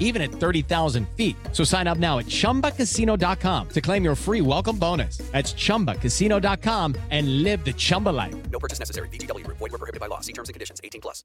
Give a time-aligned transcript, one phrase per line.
[0.00, 1.36] even at 30,000 feet.
[1.52, 5.18] So sign up now at ChumbaCasino.com to claim your free welcome bonus.
[5.18, 8.34] That's ChumbaCasino.com and live the Chumba life.
[8.50, 9.08] No purchase necessary.
[9.10, 9.46] VGW.
[9.46, 10.20] Void were prohibited by law.
[10.20, 10.80] See terms and conditions.
[10.82, 11.24] 18 plus.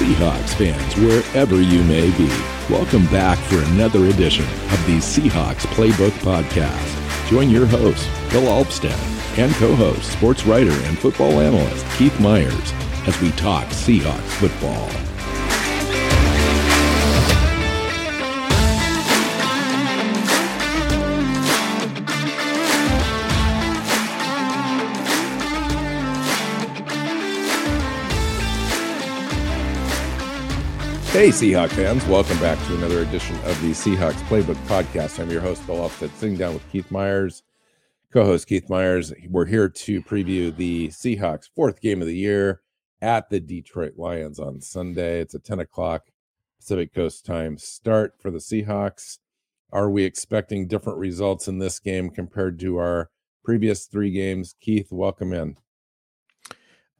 [0.00, 2.28] Seahawks fans, wherever you may be,
[2.68, 6.99] welcome back for another edition of the Seahawks Playbook Podcast.
[7.30, 12.72] Join your host, Bill Alvstad, and co-host, sports writer and football analyst Keith Myers
[13.06, 15.09] as we talk Seahawks football.
[31.12, 35.18] Hey, Seahawk fans, welcome back to another edition of the Seahawks Playbook Podcast.
[35.18, 37.42] I'm your host, Bill Alvstad, sitting down with Keith Myers,
[38.12, 39.12] co host Keith Myers.
[39.28, 42.60] We're here to preview the Seahawks' fourth game of the year
[43.02, 45.18] at the Detroit Lions on Sunday.
[45.18, 46.10] It's a 10 o'clock
[46.60, 49.18] Pacific Coast time start for the Seahawks.
[49.72, 53.10] Are we expecting different results in this game compared to our
[53.42, 54.54] previous three games?
[54.60, 55.56] Keith, welcome in.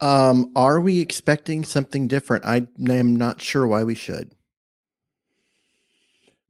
[0.00, 2.44] Um, are we expecting something different?
[2.47, 4.34] I am not sure why we should.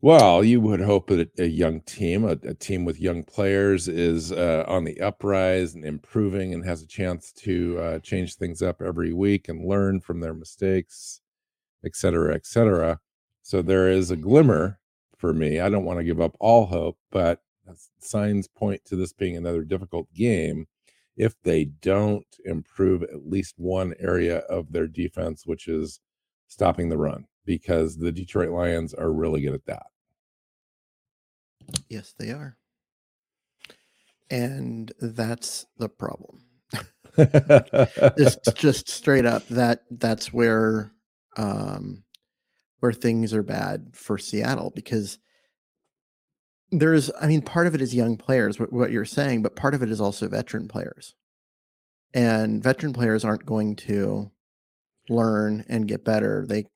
[0.03, 4.33] Well, you would hope that a young team, a, a team with young players, is
[4.33, 8.81] uh, on the uprise and improving and has a chance to uh, change things up
[8.81, 11.21] every week and learn from their mistakes,
[11.84, 13.00] et cetera, et cetera.
[13.43, 14.78] So there is a glimmer
[15.19, 15.61] for me.
[15.61, 17.43] I don't want to give up all hope, but
[17.99, 20.67] signs point to this being another difficult game
[21.20, 26.00] if they don't improve at least one area of their defense, which is
[26.48, 29.86] stopping the run, because the Detroit Lions are really good at that.
[31.91, 32.56] Yes, they are.
[34.31, 36.41] And that's the problem.
[38.16, 40.92] just just straight up that that's where
[41.37, 42.02] um
[42.78, 45.19] where things are bad for Seattle because
[46.72, 49.75] there's i mean part of it is young players what, what, you're saying but part
[49.75, 51.14] of it is also veteran players.
[52.12, 54.32] And veteran players aren't going to
[55.08, 56.44] learn and get better.
[56.44, 56.66] They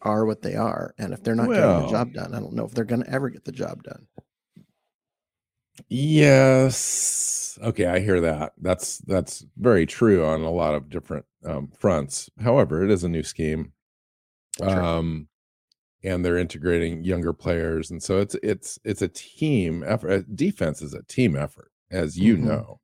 [0.00, 0.94] are what they are.
[0.98, 3.02] And if they're not well, getting the job done i don't know if they're going
[3.02, 4.06] to ever get the job done.
[5.88, 7.58] Yes.
[7.62, 8.52] Okay i hear that.
[8.58, 12.30] That's that's very true on a lot of different um, fronts.
[12.40, 13.72] However it is a new scheme.
[14.58, 14.82] Sure.
[14.82, 15.28] um
[16.08, 20.80] and they're integrating younger players and so it's it's it's a team effort uh, defense
[20.80, 22.48] is a team effort as you mm-hmm.
[22.48, 22.80] know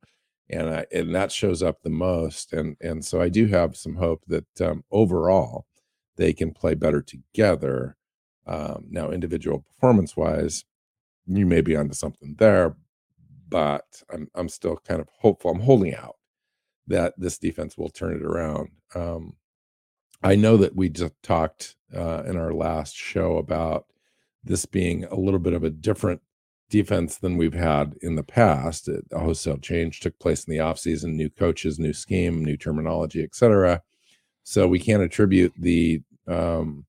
[0.51, 3.97] and I, and that shows up the most and and so i do have some
[3.97, 5.67] hope that um, overall
[6.17, 7.97] they can play better together
[8.47, 10.65] um, now individual performance wise
[11.27, 12.77] you may be onto something there
[13.49, 16.17] but i'm i'm still kind of hopeful i'm holding out
[16.87, 19.35] that this defense will turn it around um,
[20.25, 23.85] I know that we just talked uh, in our last show about
[24.43, 26.23] this being a little bit of a different
[26.71, 28.89] defense than we've had in the past.
[28.89, 33.83] A wholesale change took place in the offseason, new coaches, new scheme, new terminology, etc.
[34.45, 36.87] So we can't attribute the um,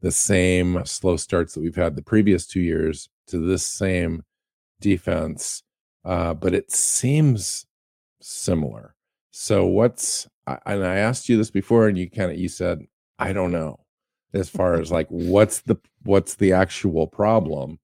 [0.00, 4.24] the same slow starts that we've had the previous two years to this same
[4.80, 5.62] defense,
[6.06, 7.66] uh, but it seems
[8.22, 8.94] similar.
[9.30, 10.26] So what's
[10.66, 12.80] and I asked you this before, and you kind of you said,
[13.18, 13.80] I don't know.
[14.34, 17.78] as far as like what's the what's the actual problem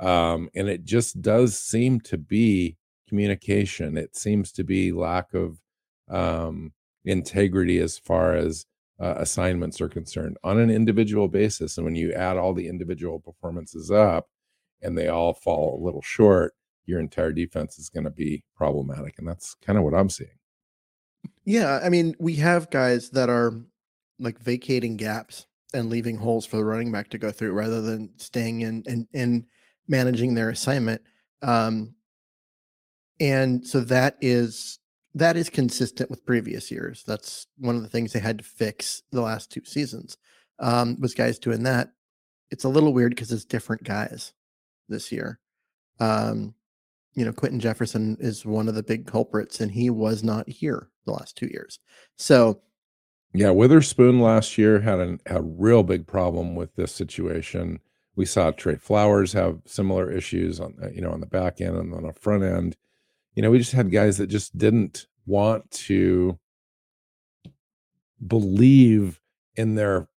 [0.00, 2.76] um and it just does seem to be
[3.08, 5.58] communication it seems to be lack of
[6.10, 6.72] um
[7.04, 8.66] integrity as far as
[9.00, 13.20] uh, assignments are concerned on an individual basis and when you add all the individual
[13.20, 14.28] performances up
[14.82, 16.54] and they all fall a little short
[16.86, 20.38] your entire defense is going to be problematic and that's kind of what i'm seeing
[21.44, 23.54] Yeah, I mean, we have guys that are
[24.18, 28.10] like vacating gaps and leaving holes for the running back to go through rather than
[28.16, 29.44] staying in and and
[29.88, 31.02] managing their assignment.
[31.42, 31.94] Um,
[33.20, 34.78] and so that is
[35.14, 37.02] that is consistent with previous years.
[37.06, 40.16] That's one of the things they had to fix the last two seasons.
[40.58, 41.90] Um, was guys doing that.
[42.50, 44.32] It's a little weird because it's different guys
[44.88, 45.40] this year.
[45.98, 46.54] Um,
[47.14, 50.88] you know, Quinton Jefferson is one of the big culprits, and he was not here
[51.04, 51.78] the last two years.
[52.16, 52.62] So
[53.34, 57.80] Yeah, Witherspoon last year had an, a real big problem with this situation.
[58.14, 61.76] We saw Trey Flowers have similar issues on uh, you know on the back end
[61.76, 62.76] and on the front end.
[63.34, 66.38] You know, we just had guys that just didn't want to
[68.26, 69.20] believe
[69.56, 70.08] in their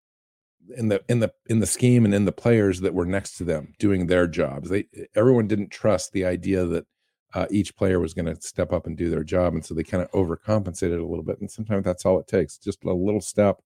[0.77, 3.43] in the in the in the scheme and in the players that were next to
[3.43, 4.69] them doing their jobs.
[4.69, 4.85] They
[5.15, 6.85] everyone didn't trust the idea that
[7.33, 9.83] uh, each player was going to step up and do their job, and so they
[9.83, 11.39] kind of overcompensated a little bit.
[11.41, 13.57] And sometimes that's all it takes, just a little step,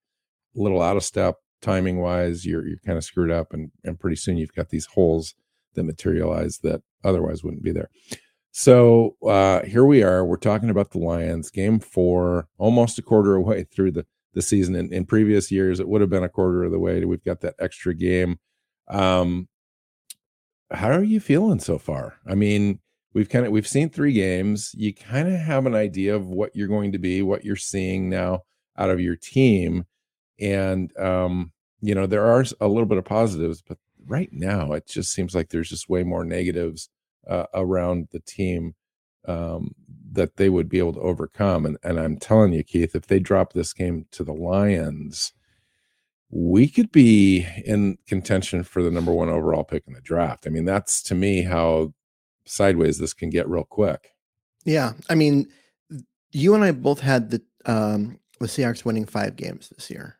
[0.55, 2.45] a little out of step, timing wise.
[2.45, 5.35] You're you're kind of screwed up, and and pretty soon you've got these holes
[5.75, 7.89] that materialize that otherwise wouldn't be there.
[8.51, 10.25] So uh, here we are.
[10.25, 14.75] We're talking about the Lions, game four, almost a quarter away through the the season.
[14.75, 17.03] In, in previous years, it would have been a quarter of the way.
[17.05, 18.39] We've got that extra game.
[18.87, 19.47] Um,
[20.71, 22.17] how are you feeling so far?
[22.27, 22.79] I mean,
[23.13, 24.71] we've kind of we've seen three games.
[24.75, 28.09] You kind of have an idea of what you're going to be, what you're seeing
[28.09, 28.43] now
[28.77, 29.85] out of your team,
[30.39, 31.51] and um,
[31.81, 35.35] you know there are a little bit of positives, but right now it just seems
[35.35, 36.89] like there's just way more negatives
[37.27, 38.75] uh, around the team
[39.27, 39.73] um,
[40.11, 41.65] that they would be able to overcome.
[41.65, 45.33] And and I'm telling you, Keith, if they drop this game to the Lions,
[46.29, 50.45] we could be in contention for the number one overall pick in the draft.
[50.45, 51.93] I mean, that's to me how
[52.45, 54.11] sideways this can get real quick.
[54.65, 55.47] Yeah, I mean,
[56.31, 60.17] you and I both had the um, the Seahawks winning five games this year,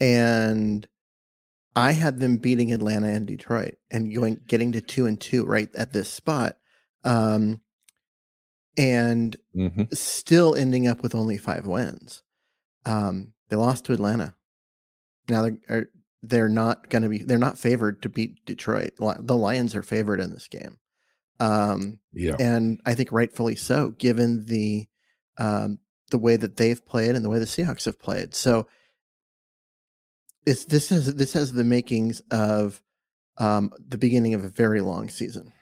[0.00, 0.86] and
[1.76, 5.68] I had them beating Atlanta and Detroit and going getting to two and two right
[5.74, 6.56] at this spot,
[7.04, 7.60] um,
[8.76, 9.94] and Mhm.
[9.96, 12.22] still ending up with only five wins.
[12.86, 14.34] Um, they lost to Atlanta.
[15.28, 15.88] Now they're
[16.22, 18.92] they're not going to be they're not favored to beat Detroit.
[18.98, 20.78] The Lions are favored in this game.
[21.38, 22.36] Um, Yeah.
[22.38, 24.86] and I think rightfully so, given the
[25.38, 25.78] um,
[26.10, 28.34] the way that they've played and the way the Seahawks have played.
[28.34, 28.66] So
[30.46, 32.82] it's this has this has the makings of
[33.38, 35.52] um, the beginning of a very long season.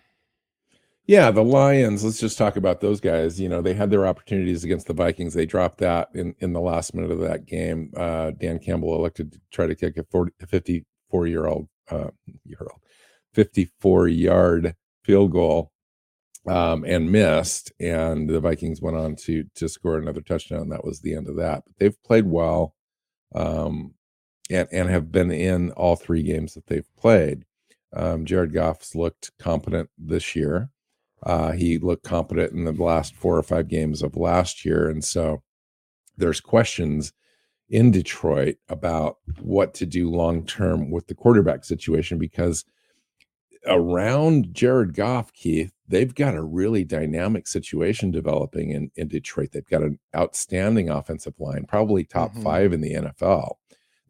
[1.08, 3.40] Yeah, the Lions, let's just talk about those guys.
[3.40, 5.32] You know, they had their opportunities against the Vikings.
[5.32, 7.90] They dropped that in, in the last minute of that game.
[7.96, 12.10] Uh, Dan Campbell elected to try to kick a 40, 54 year old, uh,
[12.44, 12.82] year old,
[13.32, 15.72] 54 yard field goal
[16.46, 17.72] um, and missed.
[17.81, 20.69] And the Vikings went on to to score another touchdown.
[20.69, 21.62] That was the end of that.
[21.64, 22.75] But they've played well
[23.34, 23.94] um,
[24.50, 27.46] and, and have been in all three games that they've played.
[27.96, 30.68] Um, Jared Goff's looked competent this year.
[31.22, 34.88] Uh, he looked competent in the last four or five games of last year.
[34.88, 35.42] And so
[36.16, 37.12] there's questions
[37.68, 42.64] in Detroit about what to do long term with the quarterback situation because
[43.66, 49.50] around Jared Goff, Keith, they've got a really dynamic situation developing in, in Detroit.
[49.52, 52.42] They've got an outstanding offensive line, probably top Mhm.
[52.42, 53.58] five in the NFL.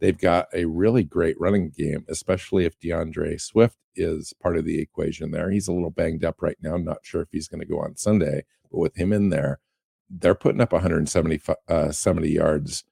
[0.01, 4.81] They've got a really great running game, especially if D'Andre Swift is part of the
[4.81, 5.51] equation there.
[5.51, 6.77] He's a little banged up right now.
[6.77, 9.59] Not sure if he's going to go on Sunday, but with him in there,
[10.09, 12.85] they're putting up 170 uh, 70 yards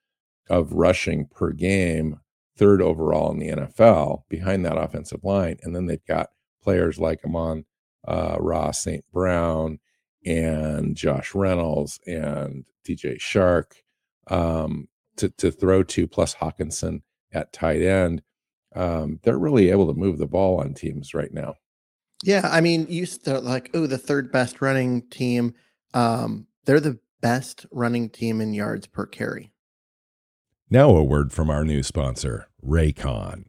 [0.48, 2.20] of rushing per game,
[2.56, 5.58] third overall in the NFL behind that offensive line.
[5.62, 6.30] And then they've got
[6.62, 7.64] players like Amon
[8.06, 9.04] uh, Ross St.
[9.12, 9.78] Brown
[10.24, 13.82] and Josh Reynolds and DJ Chark
[14.28, 18.22] um, to, to throw to, plus Hockenson at tight end.
[18.74, 21.54] Um, they're really able to move the ball on teams right now.
[22.22, 25.54] Yeah, I mean, you start like, oh, the third best running team.
[25.94, 29.52] Um, they're the best running team in yards per carry.
[30.68, 33.44] Now, a word from our new sponsor, Raycon.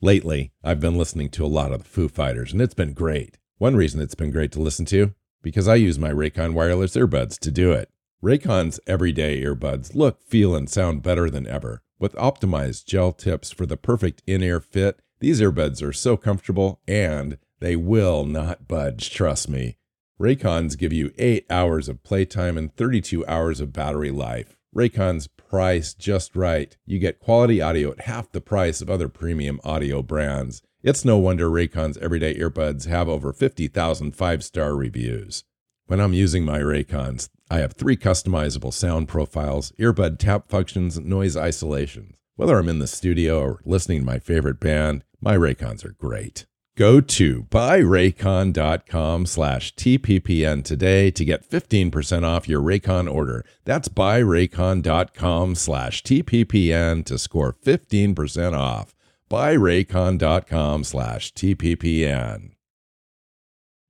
[0.00, 3.38] Lately, I've been listening to a lot of the Foo Fighters, and it's been great.
[3.58, 7.38] One reason it's been great to listen to, because I use my Raycon wireless earbuds
[7.40, 7.90] to do it.
[8.22, 13.64] Raycon's everyday earbuds look, feel, and sound better than ever, With optimized gel tips for
[13.64, 19.10] the perfect in ear fit, these earbuds are so comfortable and they will not budge,
[19.10, 19.78] trust me.
[20.20, 24.54] Raycons give you 8 hours of playtime and 32 hours of battery life.
[24.76, 26.76] Raycon's price just right.
[26.84, 30.60] You get quality audio at half the price of other premium audio brands.
[30.82, 35.44] It's no wonder Raycon's everyday earbuds have over 50,000 five star reviews.
[35.90, 41.06] When I'm using my Raycons, I have three customizable sound profiles, earbud tap functions, and
[41.06, 42.14] noise isolation.
[42.36, 46.46] Whether I'm in the studio or listening to my favorite band, my Raycons are great.
[46.76, 53.44] Go to buyraycon.com slash TPPN today to get 15% off your Raycon order.
[53.64, 58.94] That's buyraycon.com slash TPPN to score 15% off.
[59.28, 62.52] Buyraycon.com slash TPPN.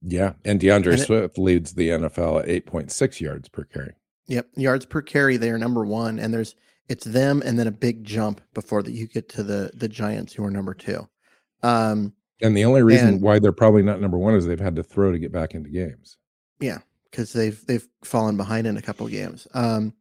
[0.02, 3.92] Yeah, and D'Andre And it- Swift leads the NFL at 8.6 yards per carry.
[4.28, 6.54] Yep, yards per carry they are number one, and there's
[6.88, 10.33] it's them and then a big jump before that you get to the the Giants
[10.33, 11.09] who are number two.
[11.62, 14.76] Um, And the only reason And- why they're probably not number one is they've had
[14.76, 16.16] to throw to get back into games.
[16.61, 16.78] yeah,
[17.11, 19.47] because they've they've fallen behind in a couple of games.
[19.52, 19.95] Um,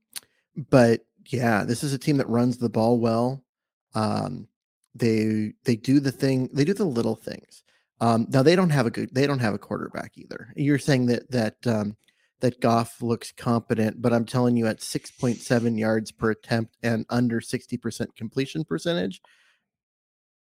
[0.70, 3.44] but yeah, this is a team that runs the ball well.
[3.96, 4.48] Um,
[4.96, 7.64] they they do the thing they do the little things.
[8.02, 10.54] Um, now they don't have a good they don't have a quarterback either.
[10.56, 11.98] You're saying that that um,
[12.40, 17.42] that Goff looks competent, but I'm telling you, at 6.7 yards per attempt and under
[17.42, 19.22] 60% completion percentage,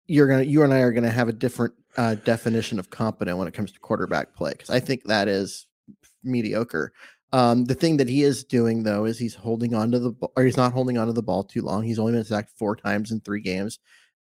[0.07, 3.49] you're gonna you and I are gonna have a different uh, definition of competent when
[3.49, 5.67] it comes to quarterback play because I think that is
[6.23, 6.93] mediocre.
[7.33, 10.33] Um, the thing that he is doing though is he's holding on to the ball,
[10.37, 11.85] or he's not holding on to the ball too long.
[11.85, 13.79] He's only been sacked four times in three games,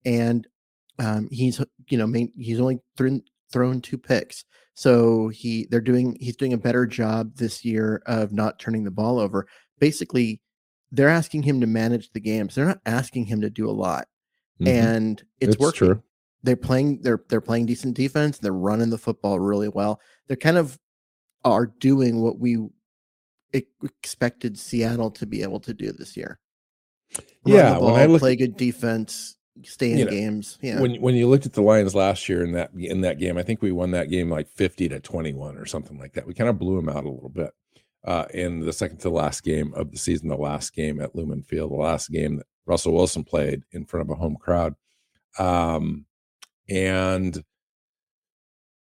[0.05, 0.47] and
[0.99, 1.61] um, he's
[1.91, 4.45] you know main, he's only thrown thrown two picks.
[4.75, 8.91] So he they're doing he's doing a better job this year of not turning the
[8.91, 9.47] ball over.
[9.79, 10.41] Basically,
[10.93, 12.55] they're asking him to manage the games.
[12.55, 14.09] They're not asking him to do a lot,
[14.61, 14.69] Mhm.
[14.69, 16.03] and it's, working true.
[16.43, 20.57] they're playing they're they're playing decent defense they're running the football really well they're kind
[20.57, 20.79] of
[21.45, 22.57] are doing what we
[23.83, 26.39] expected seattle to be able to do this year
[27.47, 30.81] Run Yeah, the when I look play good defense stay in You know, games yeah
[30.81, 33.43] When when you looked at the Lions last year in that in that game, I
[33.43, 36.27] think we won that game like 50 to 21 or something like that.
[36.27, 37.51] We kind of blew them out a little bit.
[38.03, 41.43] Uh, in the second to last game of the season, the last game at Lumen
[41.43, 44.75] Field, the last game that Russell Wilson played in front of a home crowd.
[45.39, 46.07] Um,
[46.69, 47.45] and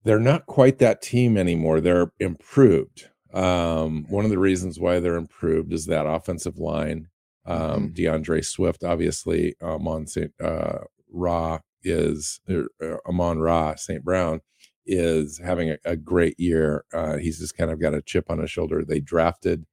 [0.02, 1.80] they're not quite that team anymore.
[1.80, 3.08] They're improved.
[3.32, 7.08] Um, one of the reasons why they're improved is that offensive line.
[7.46, 10.32] Um, D'Andre Swift, obviously, Amon St.
[10.42, 10.78] Uh,
[11.12, 14.02] Ra is er, uh, Amon Ra St.
[14.02, 14.40] Brown
[14.86, 16.84] is having a, a great year.
[16.92, 18.84] Uh, he's just kind of got a chip on his shoulder.
[18.84, 19.66] They drafted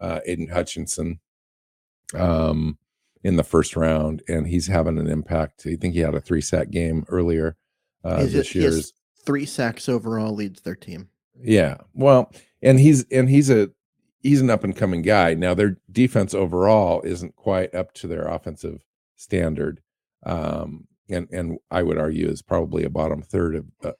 [0.00, 1.20] uh, Aidan Hutchinson
[2.14, 2.78] um,
[3.22, 5.66] in the first round, and he's having an impact.
[5.66, 7.56] I think he had a three sack game earlier
[8.04, 8.92] uh, He's- this year's.
[9.24, 11.08] three sacks overall leads their team
[11.40, 11.78] Yeah.
[11.94, 12.30] Well,
[12.62, 13.70] and he's and he's a
[14.24, 15.34] he's an up and coming guy.
[15.34, 18.82] Now their defense overall isn't quite up to their offensive
[19.14, 19.80] standard.
[20.26, 23.92] Um and and I would argue is probably a bottom third of uh,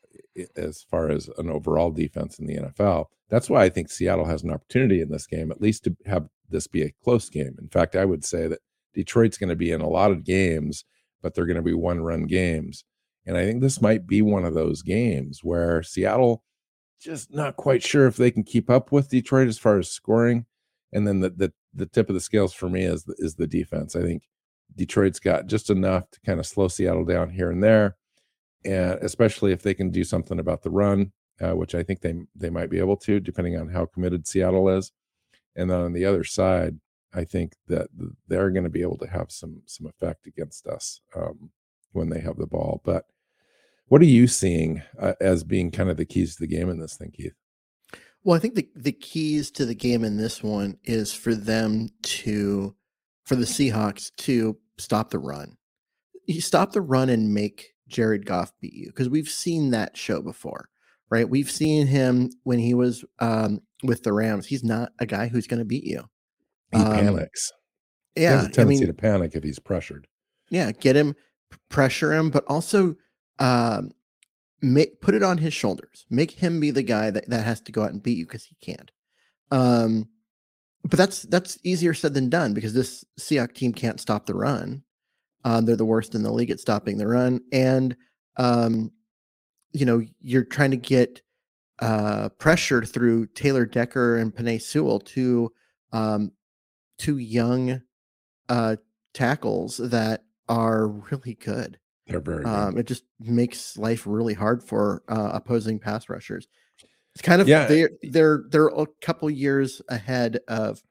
[0.56, 3.06] as far as an overall defense in the NFL.
[3.28, 6.28] That's why I think Seattle has an opportunity in this game at least to have
[6.48, 7.56] this be a close game.
[7.60, 8.60] In fact, I would say that
[8.94, 10.84] Detroit's going to be in a lot of games,
[11.22, 12.84] but they're going to be one run games.
[13.26, 16.42] And I think this might be one of those games where Seattle
[17.04, 20.46] just not quite sure if they can keep up with Detroit as far as scoring.
[20.92, 23.46] And then the the, the tip of the scales for me is the, is the
[23.46, 23.94] defense.
[23.94, 24.24] I think
[24.74, 27.96] Detroit's got just enough to kind of slow Seattle down here and there,
[28.64, 32.14] and especially if they can do something about the run, uh, which I think they
[32.34, 34.92] they might be able to, depending on how committed Seattle is.
[35.56, 36.78] And then on the other side,
[37.12, 37.88] I think that
[38.26, 41.50] they're going to be able to have some some effect against us um,
[41.92, 42.80] when they have the ball.
[42.84, 43.04] But
[43.88, 46.78] what are you seeing uh, as being kind of the keys to the game in
[46.78, 47.34] this thing, Keith?
[48.22, 51.90] Well, I think the, the keys to the game in this one is for them
[52.02, 52.74] to,
[53.26, 55.56] for the Seahawks to stop the run.
[56.26, 60.22] You stop the run and make Jared Goff beat you because we've seen that show
[60.22, 60.70] before,
[61.10, 61.28] right?
[61.28, 64.46] We've seen him when he was um, with the Rams.
[64.46, 66.04] He's not a guy who's going to beat you.
[66.72, 67.52] He Um, panics.
[68.16, 70.06] he Yeah, has a I tendency mean, to panic if he's pressured.
[70.48, 71.14] yeah, get him,
[71.68, 72.96] pressure him, but also
[73.38, 73.92] um,
[74.62, 76.06] make put it on his shoulders.
[76.10, 78.44] Make him be the guy that, that has to go out and beat you because
[78.44, 78.90] he can't.
[79.50, 80.08] Um,
[80.84, 84.82] but that's that's easier said than done because this Seahawks team can't stop the run.
[85.44, 87.96] Uh, they're the worst in the league at stopping the run, and
[88.36, 88.90] um,
[89.72, 91.22] you know you're trying to get
[91.80, 95.52] uh, pressure through Taylor Decker and Penei Sewell, two
[95.92, 96.32] um,
[96.98, 97.80] two young
[98.48, 98.76] uh,
[99.14, 101.78] tackles that are really good.
[102.06, 102.44] They're very.
[102.44, 106.46] Um, it just makes life really hard for uh, opposing pass rushers.
[107.14, 107.66] It's kind of Yeah.
[107.66, 110.82] they're they're they're a couple years ahead of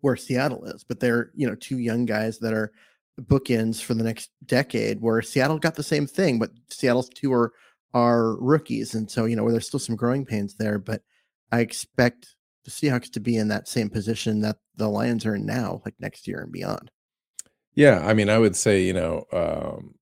[0.00, 2.72] where Seattle is, but they're you know two young guys that are
[3.22, 5.00] bookends for the next decade.
[5.00, 7.52] Where Seattle got the same thing, but Seattle's two are
[7.94, 10.78] are rookies, and so you know where there's still some growing pains there.
[10.78, 11.02] But
[11.50, 15.46] I expect the Seahawks to be in that same position that the Lions are in
[15.46, 16.90] now, like next year and beyond.
[17.78, 19.94] Yeah, I mean, I would say, you know, um,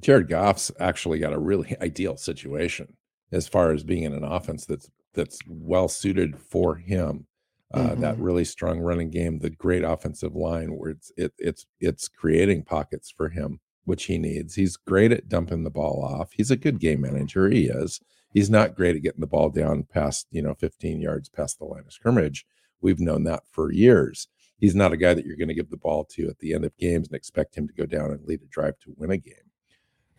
[0.00, 2.96] Jared Goff's actually got a really ideal situation
[3.32, 7.26] as far as being in an offense that's that's well suited for him.
[7.72, 8.22] Uh, That Mhm.
[8.22, 13.10] really strong running game, the great offensive line, where it's it, it's it's creating pockets
[13.10, 14.54] for him, which he needs.
[14.54, 16.32] He's great at dumping the ball off.
[16.32, 17.50] He's a good game manager.
[17.50, 18.00] He is.
[18.32, 21.64] He's not great at getting the ball down past you know 15 yards past the
[21.66, 22.46] line of scrimmage.
[22.80, 24.28] We've known that for years
[24.64, 26.64] he's not a guy that you're going to give the ball to at the end
[26.64, 29.18] of games and expect him to go down and lead a drive to win a
[29.18, 29.34] game.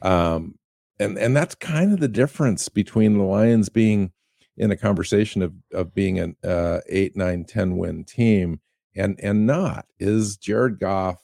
[0.04, 0.60] Um,
[1.00, 4.12] and and that's kind of the difference between the Lions being
[4.56, 8.62] in a conversation of of being an uh, eight, nine, 10 win team
[8.96, 11.24] and and not is Jared Goff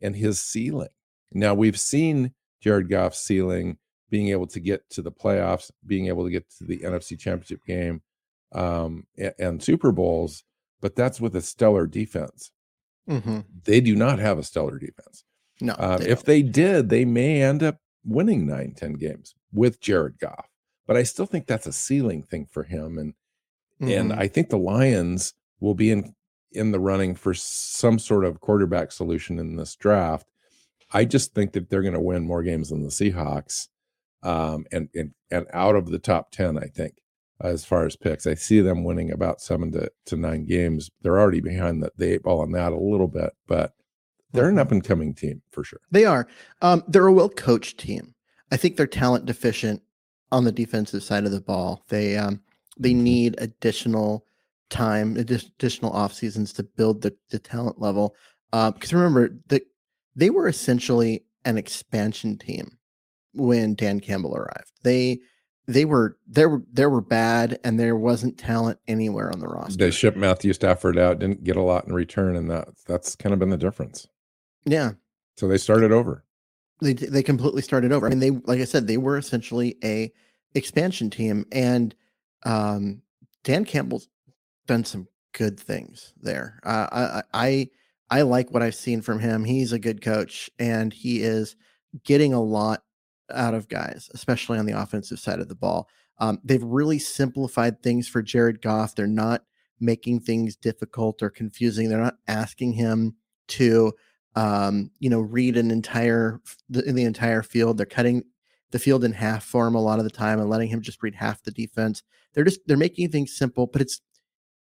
[0.00, 0.88] and his ceiling.
[1.32, 3.78] Now we've seen Jared Goff's ceiling
[4.10, 7.64] being able to get to the playoffs, being able to get to the NFC Championship
[7.66, 8.00] game,
[8.52, 10.44] um, and, and Super Bowls,
[10.80, 12.52] but that's with a stellar defense.
[13.10, 13.40] Mm-hmm.
[13.64, 15.24] They do not have a stellar defense.
[15.60, 19.80] No, Um, they if they did, they may end up winning nine, 10 games with
[19.80, 20.48] Jared Goff.
[20.86, 22.98] But I still think that's a ceiling thing for him.
[22.98, 23.14] And
[23.80, 24.18] and Mhm.
[24.18, 26.14] I think the Lions will be in
[26.52, 30.28] in the running for some sort of quarterback solution in this draft.
[30.92, 33.68] I just think that they're going to win more games than the Seahawks.
[34.22, 36.94] Um, and and and out of the top 10, I think,
[37.40, 40.90] as far as picks, I see them winning about seven to, to nine games.
[41.02, 43.72] They're already behind the, the eight ball on that a little bit, but
[44.32, 44.60] they're an Mhm.
[44.60, 45.80] up and coming team for sure.
[45.90, 46.28] They are.
[46.62, 48.14] Um, they're a well coached team.
[48.52, 49.82] I think they're talent deficient
[50.32, 51.84] on the defensive side of the ball.
[51.88, 52.40] They um,
[52.78, 53.02] they Mhm.
[53.02, 54.26] need additional
[54.68, 58.14] time, additional off seasons to build the, the talent level.
[58.52, 59.62] Because remember that
[60.14, 62.78] they were essentially an expansion team
[63.32, 64.70] when Dan Campbell arrived.
[64.82, 65.20] They
[65.70, 69.76] they were there were there were bad and there wasn't talent anywhere on the roster.
[69.76, 73.32] They shipped Matthew Stafford out, didn't get a lot in return, and that that's kind
[73.32, 74.06] of been the difference.
[74.64, 74.92] yeah.
[75.36, 76.24] So they started over.
[76.82, 78.06] they they completely started over.
[78.06, 80.12] I mean, they like I said, they were essentially a
[80.54, 81.94] expansion team, and
[82.44, 83.00] um,
[83.44, 84.08] Dan Campbell's
[84.66, 86.60] done some good things there.
[86.64, 87.70] Uh, I I I
[88.18, 89.44] I like what I've seen from him.
[89.44, 91.56] He's a good coach, and he is
[92.04, 92.82] getting a lot
[93.32, 95.88] out of guys, especially on the offensive side of the ball.
[96.18, 98.94] Um, they've really simplified things for Jared Goff.
[98.94, 99.44] They're not
[99.80, 101.88] making things difficult or confusing.
[101.88, 103.16] They're not asking him
[103.48, 103.92] to
[104.36, 107.76] um, you know, read an entire the, the entire field.
[107.76, 108.24] They're cutting
[108.70, 111.02] the field in half for him a lot of the time and letting him just
[111.02, 112.02] read half the defense.
[112.32, 114.00] They're just they're making things simple, but it's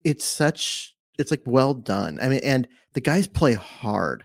[0.05, 2.18] it's such it's like well done.
[2.23, 4.25] I mean, and the guys play hard.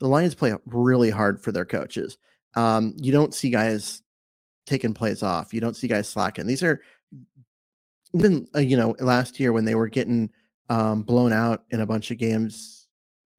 [0.00, 2.18] The Lions play really hard for their coaches.
[2.54, 4.02] Um, you don't see guys
[4.66, 5.52] taking plays off.
[5.54, 6.46] You don't see guys slacking.
[6.46, 6.80] These are
[8.14, 10.30] even uh, you know last year when they were getting
[10.68, 12.86] um, blown out in a bunch of games,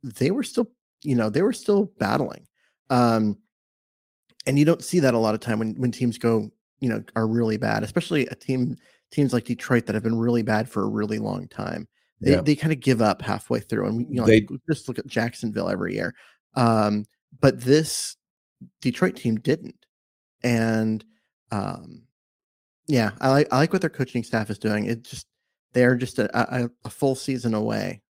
[0.03, 0.69] they were still
[1.03, 2.47] you know they were still battling.
[2.89, 3.37] Um,
[4.45, 6.49] and you don't see that a lot of time when when teams go
[6.79, 8.75] you know are really bad, especially a team
[9.11, 11.87] teams like Detroit that have been really bad for a really long time.
[12.19, 12.41] They, Yeah.
[12.41, 14.97] they kind of give up halfway through, and we, you know They- like, just look
[14.97, 16.15] at Jacksonville every year.
[16.55, 17.05] Um,
[17.39, 18.15] but this
[18.81, 19.85] Detroit team didn't,
[20.43, 21.03] and
[21.51, 22.03] um,
[22.87, 24.85] yeah, I like I like what their coaching staff is doing.
[24.85, 25.27] It just
[25.73, 26.29] they're just a,
[26.63, 28.01] a, a full season away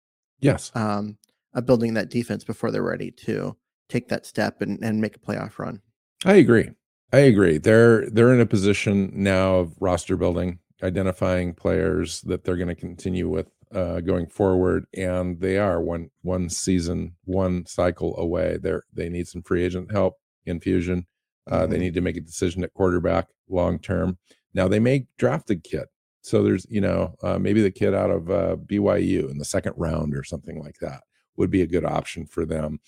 [0.42, 0.72] Yes.
[0.76, 1.18] um,
[1.54, 3.56] of building that defense before they're ready to
[3.88, 5.82] take that step and, and make a playoff run.
[6.26, 6.72] I agree.
[7.14, 7.58] I agree.
[7.60, 12.76] They're they're in a position now of roster building, identifying players that they're going to
[12.76, 18.58] continue with uh, going forward, and they are one one season, one cycle away.
[18.62, 21.08] They're they need some free agent help, infusion.
[21.48, 21.80] Uh, They Mhm.
[21.82, 24.18] need to make a decision at quarterback long term.
[24.54, 25.86] Now they may draft a kid,
[26.22, 29.74] so there's you know uh, maybe the kid out of uh, BYU in the second
[29.78, 31.02] round or something like that
[31.38, 32.80] would be a good option for them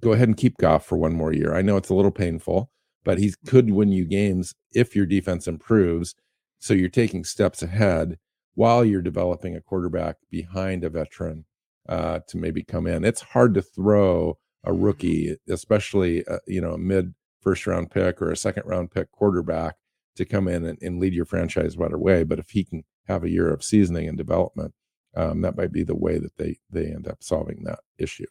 [0.00, 1.54] go ahead and keep Goff for one more year.
[1.54, 2.70] I know it's a little painful,
[3.04, 6.14] but he could win you games if your defense improves.
[6.58, 8.18] So you're taking steps ahead
[8.54, 11.46] while you're developing a quarterback behind a veteran
[11.88, 13.04] uh, to maybe come in.
[13.04, 18.20] It's hard to throw a rookie, especially uh, you know a mid first round pick
[18.22, 19.76] or a second round pick quarterback
[20.16, 22.24] to come in and, and lead your franchise right away.
[22.24, 24.72] But if he can have a year of seasoning and development,
[25.16, 28.26] um, that might be the way that they they end up solving that issue.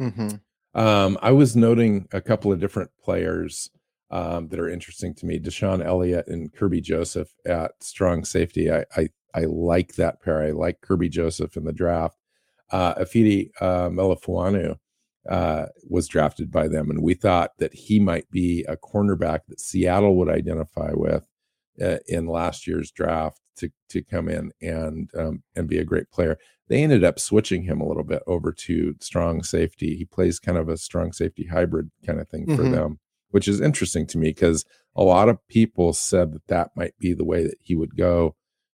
[0.00, 0.36] Mm-hmm.
[0.74, 3.70] Um, I was noting a couple of different players
[4.10, 5.38] um, that are interesting to me.
[5.38, 8.70] DeShon Elliott and Kerby Joseph at strong safety.
[8.70, 10.42] I, I, I like that pair.
[10.42, 12.16] I like Kerby Joseph in the draft.
[12.70, 14.76] Uh, Ifeatu uh, Melifonwu
[15.28, 19.60] uh, was drafted by them, and we thought that he might be a cornerback that
[19.60, 21.24] Seattle would identify with
[21.82, 26.10] uh, in last year's draft to to come in and um, and be a great
[26.10, 26.38] player.
[26.68, 29.96] They ended up switching him a little bit over to strong safety.
[29.96, 32.70] He plays kind of a strong safety hybrid kind of thing for Mhm.
[32.70, 34.64] them, which is interesting to me because
[34.96, 38.36] a lot of people said that that might be the way that he would go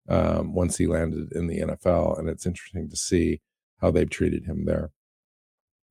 [0.10, 3.42] um, once he landed in the NFL, and it's interesting to see
[3.80, 4.92] how they've treated him there.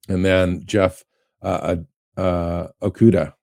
[0.09, 1.05] And then Jeff
[1.43, 1.77] uh,
[2.17, 3.35] uh, uh, Okudah,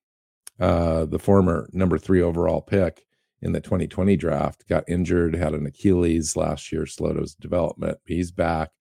[0.60, 3.04] uh, the former number three overall pick
[3.42, 8.00] in the 2020 draft, got injured, had an Achilles last year, slowed his development.
[8.06, 8.72] He's back.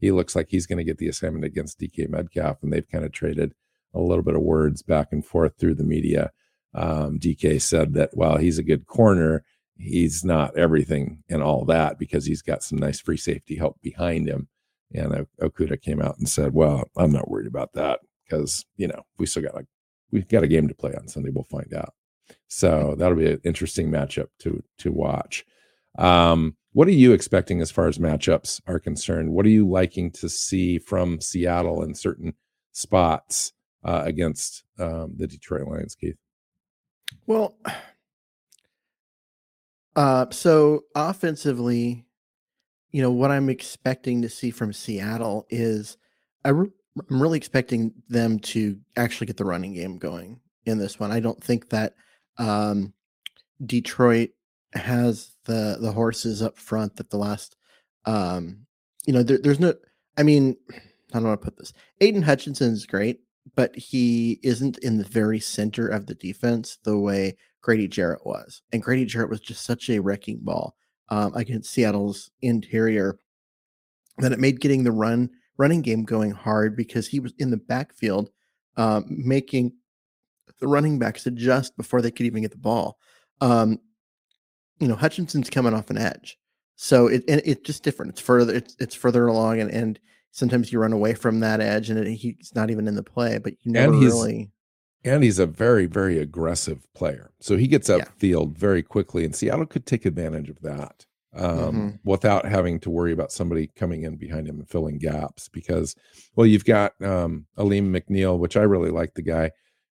[0.00, 3.04] He looks like he's going to get the assignment against DK Metcalf, and they've kind
[3.04, 3.54] of traded
[3.94, 6.30] a little bit of words back and forth through the media.
[6.74, 9.44] Um, DK said that while he's a good corner,
[9.76, 14.28] he's not everything and all that because he's got some nice free safety help behind
[14.28, 14.48] him.
[14.94, 19.02] And Okudah came out and said, "Well, I'm not worried about that because you know
[19.18, 19.66] we still got like
[20.10, 21.30] we've got a game to play on Sunday.
[21.30, 21.94] We'll find out."
[22.48, 25.44] So that'll be an interesting matchup to to watch.
[25.98, 29.32] Um, what are you expecting as far as matchups are concerned?
[29.32, 32.34] What are you liking to see from Seattle in certain
[32.72, 33.52] spots
[33.84, 36.16] uh, against um, the Detroit Lions, Keith?
[37.26, 37.56] Well,
[39.96, 42.06] uh, so offensively,
[42.94, 45.96] you know, what I'm expecting to see from Seattle is
[46.44, 46.72] I I'm
[47.08, 51.10] really expecting them to actually get the running game going in this one.
[51.10, 51.94] I don't think that
[52.38, 52.94] um,
[53.66, 54.30] Detroit
[54.74, 57.56] has the the horses up front that the last
[58.04, 58.58] um,
[59.06, 59.74] you know, there, there's no
[60.16, 60.78] I mean, I
[61.14, 61.72] don't want to put this.
[62.00, 63.22] Aidan Hutchinson is great,
[63.56, 68.62] but he isn't in the very center of the defense the way Grady Jarrett was.
[68.72, 70.76] And Grady Jarrett was just such a wrecking ball
[71.08, 73.18] um, against Seattle's interior
[74.18, 77.56] that it made getting the run running game going hard because he was in the
[77.56, 78.30] backfield
[78.76, 79.72] um, making
[80.60, 82.98] the running backs adjust before they could even get the ball.
[83.40, 83.78] Um,
[84.80, 86.38] you know, Hutchinson's coming off an edge,
[86.76, 88.12] so it and it's just different.
[88.12, 90.00] It's further it's it's further along, and and
[90.32, 93.38] sometimes you run away from that edge, and it, he's not even in the play.
[93.38, 94.50] But you never he's- really
[95.04, 97.30] And he's a very, very aggressive player.
[97.40, 97.98] So he gets Yeah.
[97.98, 101.98] upfield very quickly, and Seattle could take advantage of that um, Mhm.
[102.04, 105.48] without having to worry about somebody coming in behind him and filling gaps.
[105.48, 105.96] Because,
[106.36, 109.50] well, you've got um, Alim McNeill, which I really like the guy,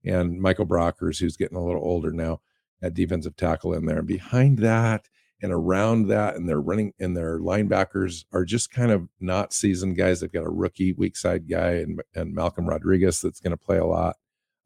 [0.03, 2.41] and Michael Brockers, who's getting a little older now
[2.81, 3.99] at defensive tackle in there.
[3.99, 5.05] And behind that
[5.39, 9.95] and around that, and they're running, and their linebackers are just kind of not seasoned
[9.95, 10.21] guys.
[10.21, 13.77] They've got a rookie weak side guy and, and Malcolm Rodriguez that's going to play
[13.77, 14.15] a lot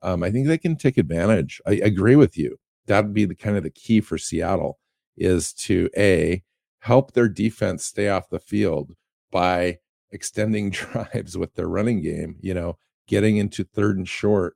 [0.02, 1.62] um, I think they can take advantage.
[1.66, 2.58] I agree with you.
[2.88, 4.80] That'd be the kind of the key for Seattle
[5.18, 6.44] is to a
[6.80, 8.96] help their defense stay off the field
[9.32, 9.78] by
[10.12, 12.38] extending drives with their running game.
[12.42, 14.56] You know, getting into third and short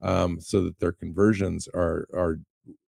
[0.00, 2.38] um, so that their conversions are are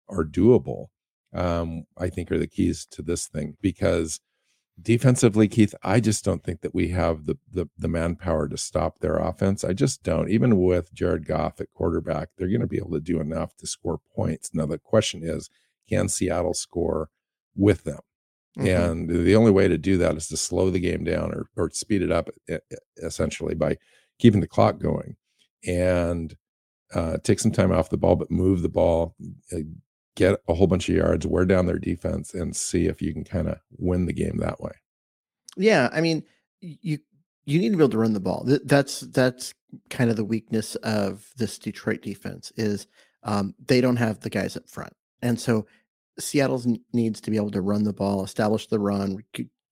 [0.09, 0.87] are doable.
[1.33, 4.21] Um, I think are the keys to this thing because
[4.81, 9.01] defensively, Keith, I just don't think that we have the the the manpower to stop
[9.01, 9.65] their offense.
[9.65, 10.29] I just don't.
[10.31, 13.67] Even with Jared Goff at quarterback, they're going to be able to do enough to
[13.67, 14.51] score points.
[14.55, 15.51] Now the question is,
[15.89, 17.09] can Seattle score
[17.55, 18.01] with them?
[18.59, 18.91] Mhm.
[18.91, 21.71] And the only way to do that is to slow the game down or or
[21.71, 22.29] speed it up
[22.99, 23.77] essentially by
[24.19, 25.17] keeping the clock going
[25.67, 26.37] and
[26.95, 29.15] uh, take some time off the ball, but move the ball,
[29.53, 29.59] uh,
[30.17, 33.23] get a whole bunch of yards, wear down their defense, and see if you can
[33.23, 34.73] kind of win the game that way.
[35.57, 36.25] Yeah, I mean,
[36.61, 36.99] you
[37.45, 38.45] you need to be able to run the ball.
[38.65, 39.55] That's that's
[39.91, 42.89] kind of the weakness of this Detroit defense is
[43.23, 45.67] um, they don't have the guys up front, and so
[46.19, 49.23] Seattle needs to be able to run the ball, establish the run,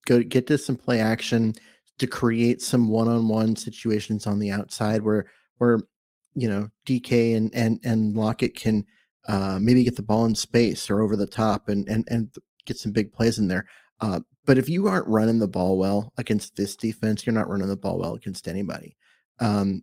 [0.06, 1.54] go get to some play action
[1.98, 5.26] to create some one-on-one situations on the outside where
[5.58, 5.80] where
[6.34, 8.84] you know DK and and and Lockett can
[9.28, 12.34] uh, maybe get the ball in space or over the top and and and
[12.66, 13.66] get some big plays in there.
[14.00, 17.68] Uh, but if you aren't running the ball well against this defense, you're not running
[17.68, 18.96] the ball well against anybody.
[19.40, 19.82] Um,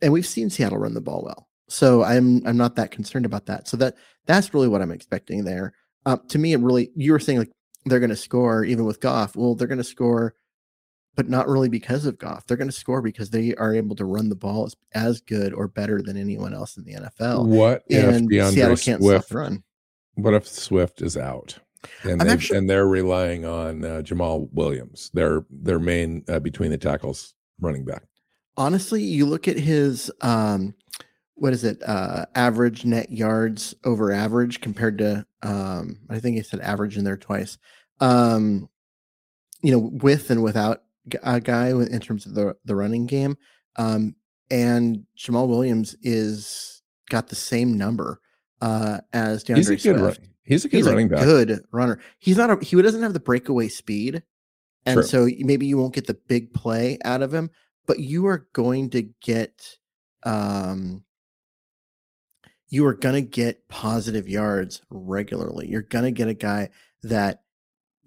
[0.00, 3.46] and we've seen Seattle run the ball well, so I'm I'm not that concerned about
[3.46, 3.68] that.
[3.68, 3.96] So that
[4.26, 5.74] that's really what I'm expecting there.
[6.06, 7.52] Uh, to me, it really you were saying like
[7.84, 9.36] they're going to score even with Goff.
[9.36, 10.34] Well, they're going to score,
[11.18, 12.46] but not really because of Goff.
[12.46, 15.52] They're going to score because they are able to run the ball as, as good
[15.52, 17.44] or better than anyone else in the NFL.
[17.44, 19.32] What if and Seattle can't Swift?
[19.32, 19.64] run.
[20.14, 21.58] What if Swift is out?
[22.04, 26.70] And they actually- and they're relying on uh, Jamaal Williams, their their main uh, between
[26.70, 28.04] the tackles running back.
[28.56, 30.72] honestly, you look at his um,
[31.34, 31.82] what is it?
[31.84, 37.02] Uh, average net yards over average compared to um, I think he said average in
[37.02, 37.58] there twice.
[37.98, 38.68] Um,
[39.62, 40.82] you know, with and without
[41.22, 43.36] a guy in terms of the the running game.
[43.76, 44.16] Um,
[44.50, 48.20] and Jamaal Williams is got the same number
[48.60, 51.24] uh, as D'Andre He's a good, run, he's a good He's running a back.
[51.24, 52.00] good runner.
[52.18, 54.22] He's not a he doesn't have the breakaway speed,
[54.86, 55.02] and True.
[55.04, 57.50] so maybe you won't get the big play out of him,
[57.86, 59.76] but you are going to get
[60.24, 61.04] um
[62.70, 65.68] you are going to get positive yards regularly.
[65.68, 66.68] You're going to get a guy
[67.02, 67.42] that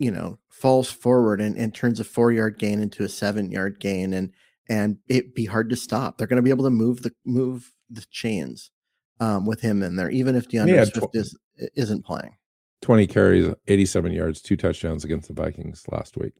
[0.02, 3.80] you know falls forward and, and turns a four yard gain into a seven yard
[3.80, 4.32] gain and
[4.68, 6.18] and it be hard to stop.
[6.18, 8.72] They're going to be able to move the move the chains
[9.20, 11.38] um, with him in there, even if D'Andre had Swift tw- is
[11.76, 12.36] isn't playing.
[12.82, 16.34] 20 carries, 87 yards, two touchdowns against the Vikings last week.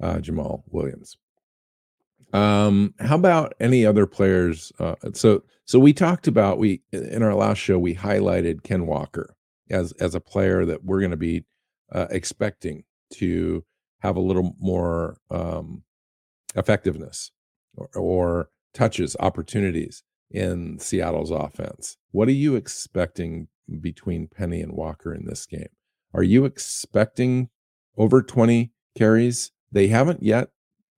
[0.00, 1.18] Uh, Jamaal Williams.
[2.32, 4.72] Um, how about any other players?
[4.78, 9.34] Uh, so, so we talked about we in our last show we highlighted Ken Walker
[9.70, 11.44] as as a player that we're going to be
[11.92, 13.64] uh, expecting to
[14.00, 15.82] have a little more um,
[16.54, 17.30] effectiveness
[17.76, 21.96] or, or touches, opportunities in Seattle's offense.
[22.12, 23.48] What are you expecting
[23.80, 25.68] between Penny and Walker in this game?
[26.14, 27.48] Are you expecting
[27.96, 29.52] over 20 carries?
[29.70, 30.50] They haven't yet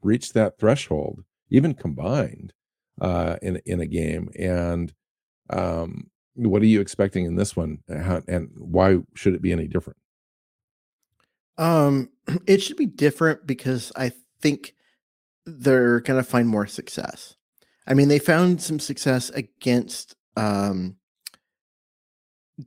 [0.02, 2.52] reached that threshold, even combined
[3.00, 4.30] uh, in in a game.
[4.38, 4.92] And
[5.50, 7.78] um, what are you expecting in this one?
[7.88, 9.98] How, and why should it be any different?
[11.60, 12.08] Um,
[12.46, 14.74] it should be different because I think
[15.46, 17.36] they're going to find more success.
[17.86, 20.96] I mean, they found some success against um,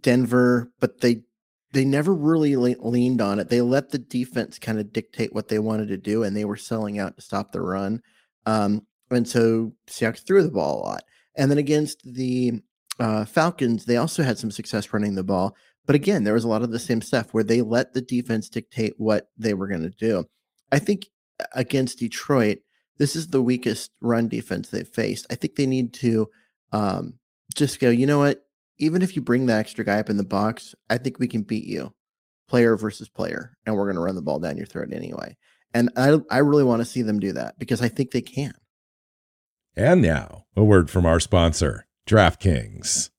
[0.02, 1.24] Denver, but they
[1.72, 3.50] they never really le- leaned on it.
[3.50, 6.58] They let the defense kind of dictate what they wanted to do, and they were
[6.58, 8.02] selling out to stop the run.
[8.46, 11.04] Um, and so Seahawks threw the ball a lot.
[11.36, 12.62] And then against the
[13.00, 15.56] uh, Falcons, they also had some success running the ball.
[15.86, 18.50] But again, there was a lot of the same stuff where they let the defense
[18.50, 20.26] dictate what they were going to do.
[20.72, 21.08] I think
[21.54, 22.60] against Detroit,
[22.98, 25.26] this is the weakest run defense they've faced.
[25.30, 26.30] I think they need to
[26.72, 27.16] um,
[27.56, 28.46] just go, you know what?
[28.80, 31.44] Even if you bring the extra guy up in the box, I think we can
[31.44, 31.94] beat you
[32.48, 35.36] player versus player, and we're going to run the ball down your throat anyway.
[35.74, 38.54] And I, I really want to see them do that because I think they can.
[39.76, 43.10] And now, a word from our sponsor, DraftKings.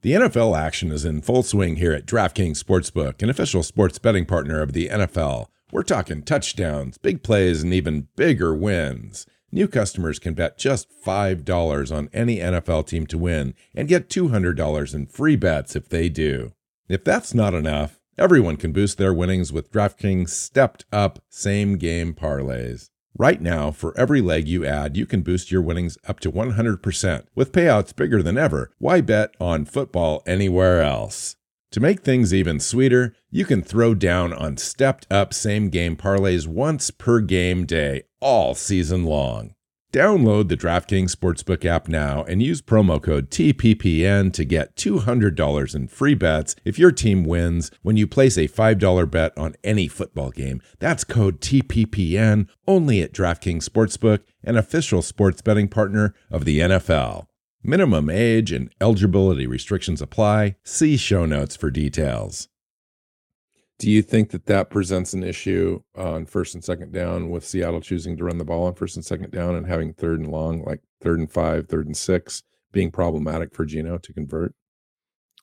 [0.00, 4.26] The NFL action is in full swing here at DraftKings Sportsbook, an official sports betting
[4.26, 5.48] partner of the NFL.
[5.72, 9.26] We're talking touchdowns, big plays, and even bigger wins.
[9.50, 14.94] New customers can bet just $5 on any NFL team to win and get $200
[14.94, 16.52] in free bets if they do.
[16.88, 22.14] If that's not enough, everyone can boost their winnings with DraftKings stepped up same game
[22.14, 22.90] parlays.
[23.16, 27.24] Right now, for every leg you add, you can boost your winnings up to 100%.
[27.34, 31.36] With payouts bigger than ever, why bet on football anywhere else?
[31.72, 36.46] To make things even sweeter, you can throw down on stepped up same game parlays
[36.46, 39.54] once per game day, all season long.
[39.90, 45.88] Download the DraftKings Sportsbook app now and use promo code TPPN to get $200 in
[45.88, 50.30] free bets if your team wins when you place a $5 bet on any football
[50.30, 50.60] game.
[50.78, 57.24] That's code TPPN only at DraftKings Sportsbook, an official sports betting partner of the NFL.
[57.62, 60.56] Minimum age and eligibility restrictions apply.
[60.64, 62.48] See show notes for details.
[63.78, 67.80] Do you think that that presents an issue on first and second down with Seattle
[67.80, 70.64] choosing to run the ball on first and second down and having third and long,
[70.64, 74.52] like third and five, third and six, being problematic for Geno to convert?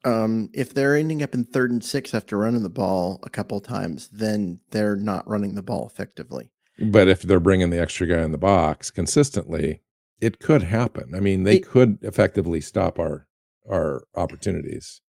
[0.03, 3.59] Um, if they're ending up in third and six after running the ball a couple
[3.61, 6.51] times, then they're not running the ball effectively.
[6.77, 9.81] But if they're bringing the extra guy in the box consistently,
[10.19, 11.15] it could happen.
[11.15, 13.27] I mean, they It- could effectively stop our
[13.67, 15.01] our opportunities.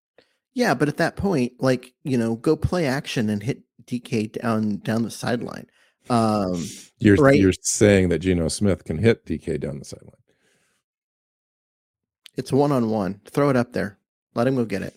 [0.57, 4.79] Yeah, but at that point, like you know, go play action and hit DK down
[4.79, 5.67] down the sideline.
[6.09, 6.65] Um,
[6.99, 7.39] You're Right.
[7.39, 10.13] you're saying that Geno Smith can hit DK down the sideline.
[12.37, 13.21] it's one on one.
[13.27, 13.99] Throw it up there.
[14.35, 14.95] Let him go get it.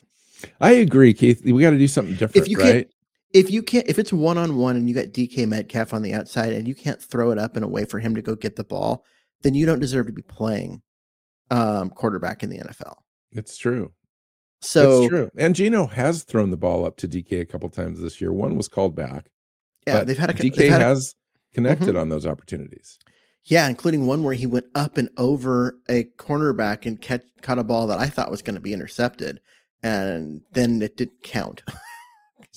[0.62, 1.42] I agree, Keith.
[1.44, 2.72] We got to do something different, if you right?
[2.74, 2.88] can't-
[3.34, 6.14] If you can't, if it's one on one and you got DK Metcalf on the
[6.14, 8.56] outside and you can't throw it up in a way for him to go get
[8.56, 9.04] the ball,
[9.42, 10.82] then you don't deserve to be playing
[11.52, 12.96] um, quarterback in the NFL.
[13.32, 13.92] It's true.
[14.62, 15.32] So it's true.
[15.38, 18.34] And Geno has thrown the ball up to DK a couple times this year.
[18.34, 19.30] One was called back.
[19.88, 20.90] yeah, they've had a DK had a- Mm-hmm.
[20.90, 21.16] has
[21.54, 23.00] connected on those opportunities.
[23.46, 27.64] Yeah, including one where he went up and over a cornerback and catch, caught a
[27.64, 29.40] ball that I thought was going to be intercepted,
[29.82, 31.64] and then it didn't count.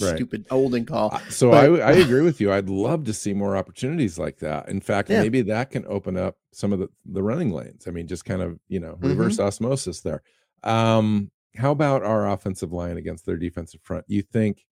[0.01, 0.17] Right.
[0.17, 1.21] stupid holding call.
[1.29, 2.51] So But- I I agree with you.
[2.51, 4.69] I'd love to see more opportunities like that.
[4.69, 5.21] In fact, Yeah.
[5.21, 7.85] maybe that can open up some of the the running lanes.
[7.87, 9.47] I mean, just kind of you know reverse Mm-hmm.
[9.49, 10.23] osmosis there.
[10.65, 14.05] Um, how about our offensive line against their defensive front?
[14.09, 14.65] You think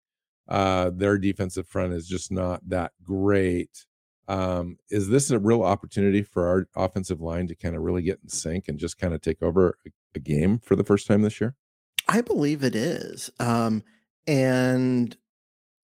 [0.48, 3.86] uh, their defensive front is just not that great?
[4.28, 8.20] Um, is this a real opportunity for our offensive line to kind of really get
[8.22, 11.40] in sync and just kind of take over a, game for the first time this
[11.40, 11.54] year?
[12.08, 13.30] I believe it is.
[13.38, 13.84] Um,
[14.26, 15.16] and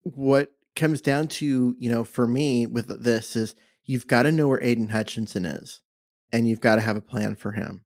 [0.04, 4.48] what comes down to, you know, for me with this is you've got to know
[4.48, 5.82] where Aidan Hutchinson is
[6.32, 7.86] and you've got to have a plan for him.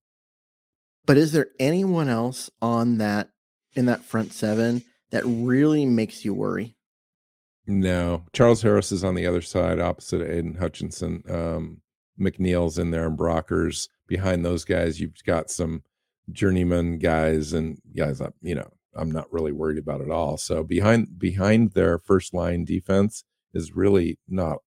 [1.06, 3.30] But is there anyone else on that
[3.74, 6.76] in that front seven that really makes you worry?
[7.68, 11.24] No, Charles Harris is on the other side, opposite of Aidan Hutchinson.
[11.28, 11.82] Um,
[12.20, 15.00] McNeill's in there, and Brockers behind those guys.
[15.02, 15.84] You've got some
[16.32, 18.20] journeyman guys and guys.
[18.20, 20.38] that, You know, I'm not really worried about at all.
[20.38, 24.60] So behind behind their first line defense is really not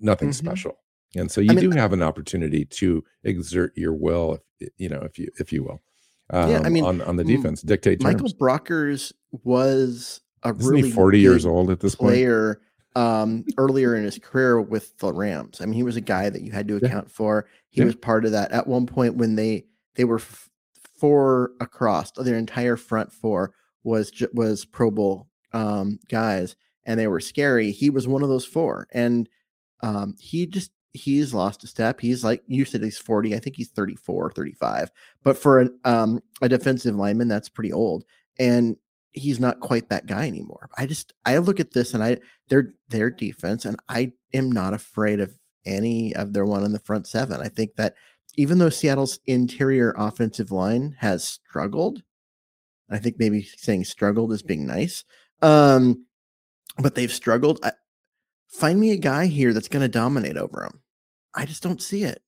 [0.00, 0.34] nothing Mhm.
[0.34, 0.76] special.
[1.16, 5.00] And so you mean, do have an opportunity to exert your will, if, you know,
[5.00, 5.82] if you if you will,
[6.30, 8.14] um, Yeah, I mean, on on the defense, dictate terms.
[8.14, 9.12] Michael Brockers
[9.44, 12.10] was a Isn't really 40 years old at this point?
[12.14, 12.60] player
[12.96, 15.60] um, earlier in his career with the Rams.
[15.60, 16.86] I mean, he was a guy that you had to Yeah.
[16.88, 17.46] account for.
[17.70, 17.86] He Yeah.
[17.86, 20.50] was part of that at one point when they they were f-
[20.98, 22.10] four across.
[22.12, 27.70] Their entire front four was was Pro Bowl um, guys, and they were scary.
[27.72, 29.28] He was one of those four, and
[29.82, 32.00] um, he just he's lost a step.
[32.00, 33.34] He's like you said, he's forty.
[33.34, 34.90] I think he's 34, 35.
[35.22, 38.04] But for an, um, a defensive lineman, that's pretty old.
[38.38, 38.76] And
[39.12, 40.68] he's not quite that guy anymore.
[40.76, 44.74] I just I look at this and I their their defense and I am not
[44.74, 45.32] afraid of
[45.64, 47.40] any of their one in the front seven.
[47.40, 47.94] I think that
[48.36, 52.02] even though Seattle's interior offensive line has struggled,
[52.90, 55.04] I think maybe saying struggled is being nice.
[55.42, 56.06] Um,
[56.78, 57.60] but they've struggled.
[57.62, 57.72] I,
[58.52, 60.81] find me a guy here that's going to dominate over them.
[61.34, 62.22] I just don't see it.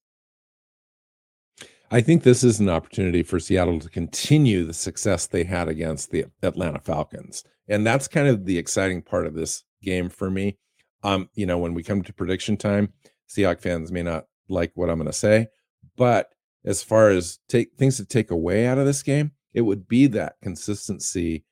[1.91, 6.11] I think this is an opportunity for Seattle to continue the success they had against
[6.11, 7.43] the Atlanta Falcons.
[7.67, 10.57] And that's kind of the exciting part of this game for me.
[11.03, 12.93] Um, you know, when we come to prediction time,
[13.29, 15.47] Seahawk fans may not like what I'm going to say,
[15.95, 16.29] but
[16.65, 20.07] as far as take things to take away out of this game, it would be
[20.07, 21.45] that consistency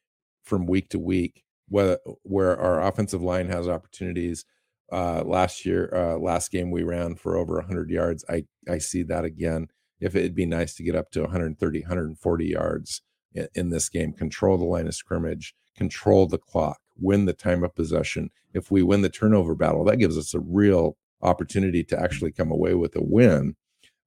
[0.43, 4.45] from week to week, where where our offensive line has opportunities.
[4.93, 8.23] Uh, last year, uh, last game we ran for over 100 yards.
[8.29, 9.69] I I see that again.
[9.99, 13.01] If it'd be nice to get up to 130 140 yards
[13.33, 17.63] in, in, this game control the line of scrimmage control the clock win the time
[17.63, 18.29] of possession.
[18.53, 22.51] If we win the turnover battle that gives us a real opportunity to actually come
[22.51, 23.55] away with a win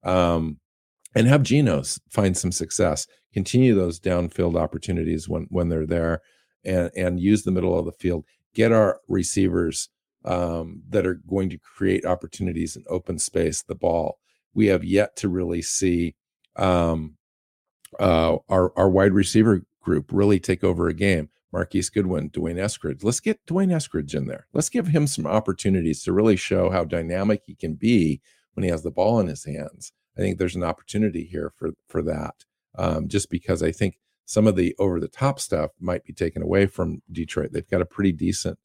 [0.03, 0.57] um,
[1.13, 3.07] and have Geno's find some success.
[3.33, 6.21] Continue those downfield opportunities when when they're there
[6.63, 8.23] and and use the middle of the field.
[8.53, 9.89] Get our receivers
[10.27, 14.19] um, that are going to create opportunities in open space the ball
[14.57, 16.15] we have yet to really see
[16.55, 17.15] um,
[17.99, 21.29] uh, our our wide receiver group really take over a game.
[21.53, 23.03] Marquise Goodwin, D'Wayne Eskridge.
[23.03, 24.47] Let's get D'Wayne Eskridge in there.
[24.53, 28.19] Let's give him some opportunities to really show how dynamic he can be
[28.53, 29.93] when he has the ball in his hands.
[30.17, 32.43] I think there's an opportunity here for for that.
[32.75, 36.41] Um, just because I think some of the over the top stuff might be taken
[36.41, 37.51] away from Detroit.
[37.53, 38.57] They've got a pretty decent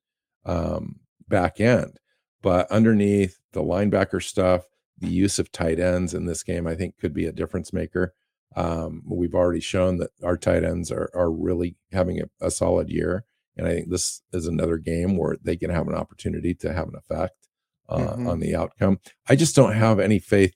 [0.46, 1.00] um,
[1.32, 1.98] back end,
[2.42, 4.66] but underneath the linebacker stuff,
[4.98, 8.14] the use of tight ends in this game, I think, could be a difference maker.
[8.54, 12.90] Um, we've already shown that our tight ends are are really having a, a, solid
[12.90, 13.24] year,
[13.56, 16.88] and I think this is another game where they can have an opportunity to have
[16.88, 17.48] an effect
[17.88, 18.28] uh, mm-hmm.
[18.28, 19.00] on the outcome.
[19.26, 20.54] I just don't have any faith,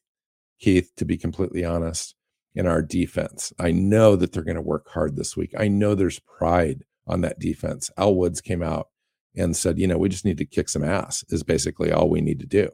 [0.61, 2.15] Keith, to be completely honest,
[2.55, 3.53] in our defense.
[3.59, 5.55] I know that they're going to work hard this week.
[5.57, 7.91] I know there's pride on that defense.
[7.97, 8.89] Al Woods came out
[9.37, 11.25] and said, you know, we just need to kick some ass.
[11.29, 12.71] Is basically all we need to do.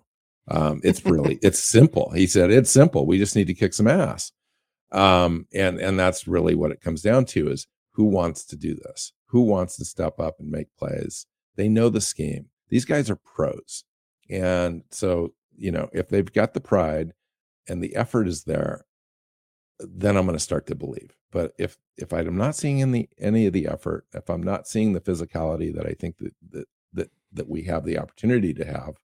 [0.48, 2.10] Um, it's really it's simple.
[2.12, 3.06] He said it's simple.
[3.06, 4.32] We just need to kick some ass.
[4.90, 8.74] Um, and and that's really what it comes down to is who wants to do
[8.74, 9.12] this?
[9.26, 11.26] Who wants to step up and make plays?
[11.56, 12.46] They know the scheme.
[12.68, 13.84] These guys are pros.
[14.30, 17.12] And so, you know, if they've got the pride
[17.68, 18.86] and the effort is there,
[19.82, 21.16] then I'm going to start to believe.
[21.30, 24.92] But if if I'm not seeing any any of the effort, if I'm not seeing
[24.92, 28.94] the physicality that I think that that that, that we have the opportunity to have,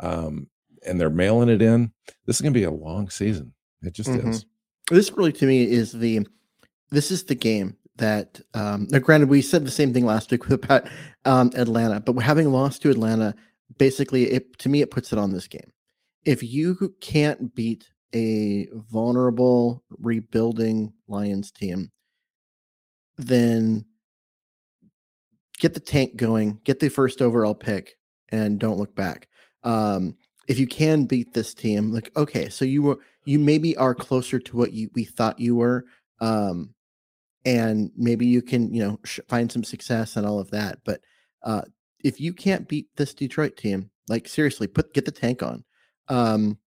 [0.00, 0.48] um,
[0.84, 1.92] and they're mailing it in,
[2.26, 3.54] this is going to be a long season.
[3.82, 4.30] It just mm-hmm.
[4.30, 4.44] is.
[4.90, 6.26] This really, to me, is the
[6.90, 8.40] this is the game that.
[8.54, 10.88] Um, now, granted, we said the same thing last week about
[11.24, 13.34] um, Atlanta, but having lost to Atlanta,
[13.78, 15.72] basically, it to me, it puts it on this game.
[16.24, 21.90] If you can't beat a vulnerable, rebuilding Lions team,
[23.18, 23.84] then
[25.58, 27.96] get the tank going, get the first overall pick,
[28.30, 29.28] and don't look back.
[29.64, 30.16] Um,
[30.48, 34.38] if you can beat this team, like okay, so you were you maybe are closer
[34.38, 35.84] to what you we thought you were,
[36.20, 36.74] um,
[37.44, 40.78] and maybe you can you know sh- find some success and all of that.
[40.84, 41.00] But
[41.42, 41.62] uh,
[42.04, 45.64] if you can't beat this Detroit team, like seriously, put get the tank on.
[46.08, 46.58] Um,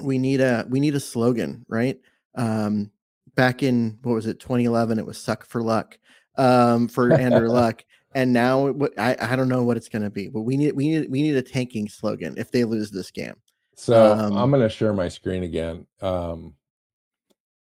[0.00, 1.98] we need a we need a slogan, right?
[2.34, 2.90] Um,
[3.34, 5.98] back in what was it 2011 it was suck for luck
[6.36, 7.82] um, for andrew luck
[8.14, 10.72] and now what I, I don't know what it's going to be but we need
[10.76, 13.34] we need we need a tanking slogan if they lose this game
[13.74, 15.86] So Um, I'm going to share my screen again.
[16.00, 16.54] Um,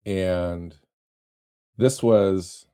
[0.06, 0.74] and
[1.76, 2.66] this was,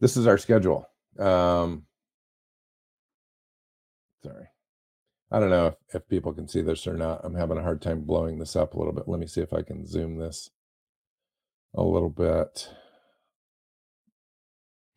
[0.00, 0.86] this is our schedule.
[1.18, 1.86] Um,
[4.22, 4.48] sorry.
[5.36, 7.20] I don't know if, if people can see this or not.
[7.22, 9.06] I'm having a hard time blowing this up a little bit.
[9.06, 10.48] Let me see if I can zoom this
[11.74, 12.70] a little bit.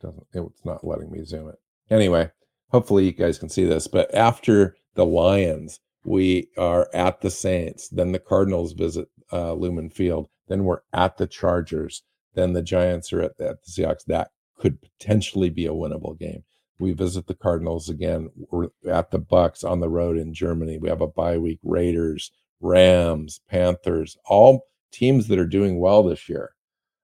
[0.01, 1.55] Doesn't, it's not letting me zoom it.
[1.89, 2.31] Anyway,
[2.69, 3.89] hopefully you guys can see this.
[3.89, 7.89] But after the Lions, we are at the Saints.
[7.89, 10.29] Then the Cardinals visit uh, Lumen Field.
[10.47, 12.03] Then we're at the Chargers.
[12.35, 14.05] Then the Giants are at the, at the Seahawks.
[14.05, 16.45] That could potentially be a winnable game.
[16.79, 18.29] We visit the Cardinals again.
[18.51, 20.77] We're at the Bucs on the road in Germany.
[20.77, 21.59] We have a bye week.
[21.63, 26.51] Raiders, Rams, Panthers, all teams that are doing well this year.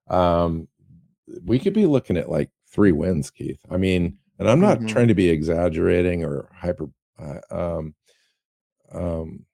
[0.10, 0.68] Um,
[1.44, 3.60] we could be looking at like three wins, Keith.
[3.70, 4.88] I mean, and I'm not Mhm.
[4.88, 6.88] trying to be exaggerating or hyper.
[7.20, 7.96] Uh, um,
[8.92, 9.46] um,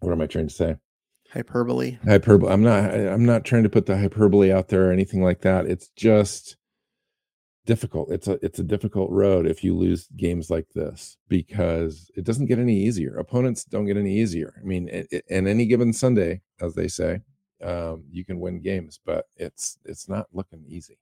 [0.00, 0.76] what am I trying to say?
[1.30, 4.92] hyperbole hyperbole i'm not I- i'm not trying to put the hyperbole out there or
[4.92, 6.56] anything like that it's just
[7.68, 12.24] difficult it's a it's a difficult road if you lose games like this because it
[12.24, 13.18] doesn't get any easier.
[13.18, 14.54] Opponents don't get any easier.
[14.58, 17.20] I mean it, it- and any given sunday as they say
[17.62, 20.98] um, you can win games but it's it's not looking easy.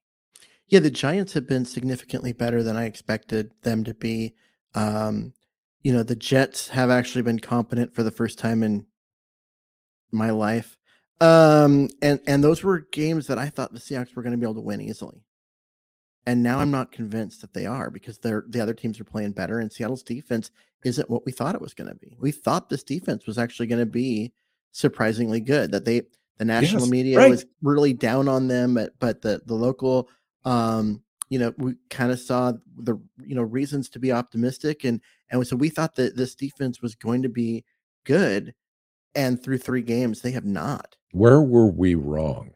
[0.66, 4.34] Yeah the giants have been significantly better than i expected them to be.
[4.74, 5.32] Um,
[5.82, 8.86] you know the jets have actually been competent for the first time in
[10.10, 10.76] my life.
[11.20, 14.44] Um, and and those were games that i thought the seahawks were going to be
[14.44, 15.22] able to win easily
[16.26, 19.32] and now i'm not convinced that they are because they're the other teams are playing
[19.32, 20.50] better and seattle's defense
[20.86, 22.16] isn't what we thought it was going to be.
[22.20, 24.32] We thought this defense was actually going to be
[24.72, 26.02] surprisingly good that they
[26.38, 27.30] the national Yes, media right.
[27.30, 30.08] was really down on them but, but the the local
[30.44, 35.00] um you know we kind of saw the you know reasons to be optimistic and
[35.30, 37.64] and so we thought that this defense was going to be
[38.04, 38.54] good
[39.14, 40.94] and through three games they have not.
[41.12, 42.50] Where were we wrong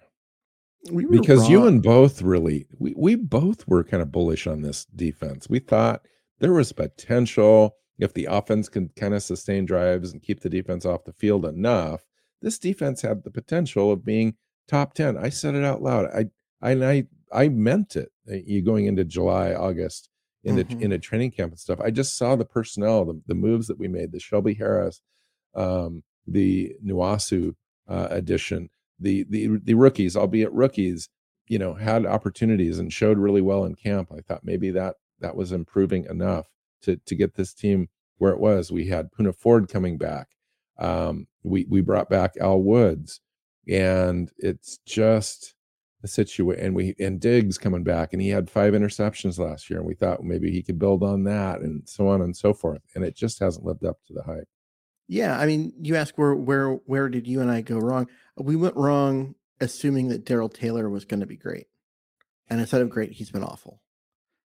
[0.91, 4.85] we because you and both really we, we both were kind of bullish on this
[4.87, 5.49] defense.
[5.49, 6.07] We thought
[6.39, 7.77] there was potential.
[7.99, 11.45] If the offense can kind of sustain drives and keep the defense off the field
[11.45, 12.07] enough
[12.43, 14.35] this defense had the potential of being
[14.67, 16.07] top 10 i said it out loud.
[16.07, 16.31] I
[16.63, 20.09] i i i meant it uh, you going into july august
[20.45, 20.81] into Mhm.
[20.81, 21.79] into training camp and stuff.
[21.81, 25.03] I just saw the personnel the, the moves that we made the shelby harris
[25.55, 27.55] um the Nwosu
[27.87, 28.71] uh, addition
[29.01, 31.09] the the the rookies, albeit rookies,
[31.49, 34.11] you know, had opportunities and showed really well in camp.
[34.17, 36.49] I thought maybe that that was improving enough
[36.83, 37.89] to to get this team
[38.19, 38.71] where it was.
[38.71, 40.29] We had Poona Ford coming back.
[40.79, 43.21] Um, we we brought back Al Woods,
[43.69, 45.55] and it's just
[46.03, 46.65] the situation.
[46.65, 49.95] And we and Diggs coming back, and he had five interceptions last year, and we
[49.95, 52.83] thought maybe he could build on that, and so on and so forth.
[52.95, 54.49] And it just hasn't lived up to the hype.
[55.11, 58.07] Yeah, I mean, you ask where where where did you and I go wrong?
[58.37, 61.67] We went wrong assuming that Darrell Taylor was going to be great,
[62.49, 63.83] and instead of great, he's been awful.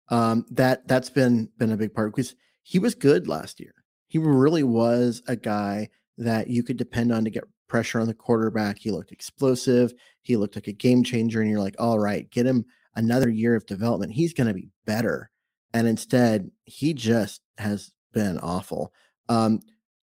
[0.08, 2.34] Um, that that's been been a big part because
[2.64, 3.72] he was good last year.
[4.08, 8.14] He really was a guy that you could depend on to get pressure on the
[8.14, 8.78] quarterback.
[8.80, 9.94] He looked explosive.
[10.22, 12.64] He looked like a game changer, and you're like, all right, get him
[12.96, 14.14] another year of development.
[14.14, 15.30] He's going to be better.
[15.72, 18.92] And instead, he just has been awful.
[19.28, 19.60] Um,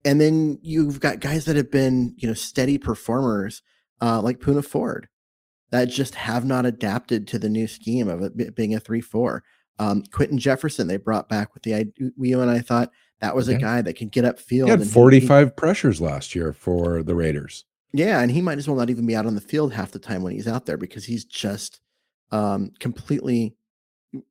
[0.04, 3.62] and then you've got guys that have been, you know, steady performers,
[4.00, 5.08] uh, like Poona Ford,
[5.70, 9.42] that just have not adapted to the new scheme of it being a three-four.
[9.78, 11.86] Um, Quinton Jefferson, they brought back with the I,
[12.18, 12.90] you and I thought
[13.20, 13.58] that was a Yeah.
[13.58, 14.64] guy that could get upfield.
[14.64, 17.64] He had 45 pressures last year for the Raiders.
[17.94, 19.98] yeah, and he might as well not even be out on the field half the
[19.98, 21.80] time when he's out there because he's just
[22.32, 23.54] um, completely,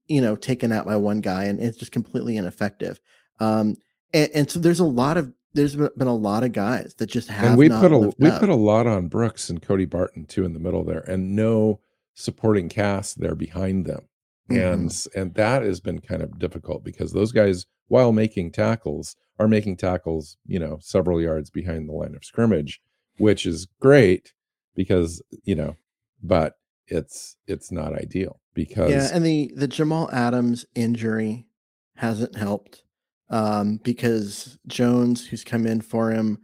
[0.08, 3.00] you know, taken out by one guy, and it's just completely ineffective.
[3.40, 3.76] Um,
[4.14, 7.28] and, and so there's a lot of there's been a lot of guys that just
[7.30, 8.40] have and we put a we up.
[8.40, 11.80] put a lot on Brooks and Cody Barton too in the middle there, and no
[12.14, 14.08] supporting cast there behind them,
[14.50, 14.74] Mhm.
[14.74, 19.48] and and that has been kind of difficult because those guys, while making tackles, are
[19.48, 22.82] making tackles, you know, several yards behind the line of scrimmage,
[23.18, 24.34] which is great
[24.76, 25.76] because you know,
[26.24, 26.56] but
[26.88, 31.48] it's it's not ideal because Yeah, and the the Jamal Adams injury
[31.96, 32.84] hasn't helped
[33.32, 36.38] um, because Jones, who's come in for him,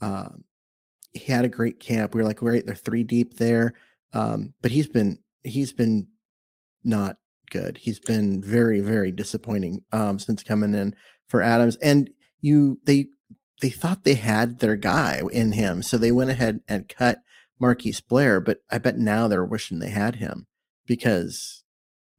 [0.00, 0.30] uh,
[1.12, 2.14] he had a great camp.
[2.14, 3.74] We were like, great, they're three deep there,
[4.12, 6.08] um, but he's been he's been
[6.82, 7.16] not
[7.50, 7.76] good.
[7.76, 10.96] He's been very very disappointing um, since coming in
[11.28, 11.76] for Adams.
[11.76, 12.10] And
[12.40, 13.08] you they
[13.60, 17.18] they thought they had their guy in him, so they went ahead and cut
[17.60, 18.40] Marquise Blair.
[18.40, 20.46] But I bet now they're wishing they had him
[20.86, 21.64] because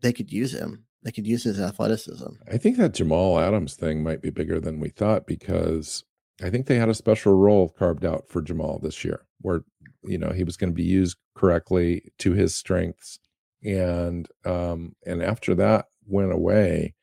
[0.02, 0.86] they could use him.
[1.04, 2.28] They could use his athleticism.
[2.52, 6.04] I think that Jamal Adams thing might be bigger than we thought because
[6.44, 9.64] I think they had a special role carved out for Jamal this year where
[10.04, 13.20] you know he was going to be used correctly to his strengths.
[13.64, 16.96] And um and after that went away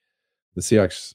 [0.54, 1.14] the Seahawks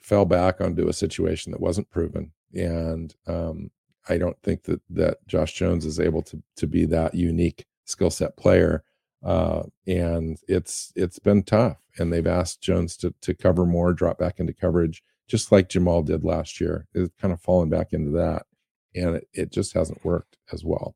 [0.00, 2.32] fell back onto a situation that wasn't proven.
[2.54, 3.70] And um
[4.08, 8.10] I don't think that that Josh Jones is able to to be that unique skill
[8.10, 8.82] set player
[9.24, 11.78] uh, and it's it's been tough.
[11.98, 16.02] And they've asked Jones to to cover more, drop back into coverage, just like Jamal
[16.02, 16.86] did last year.
[16.94, 18.46] It's kind of fallen back into that,
[18.94, 20.94] and it, it just hasn't worked as well.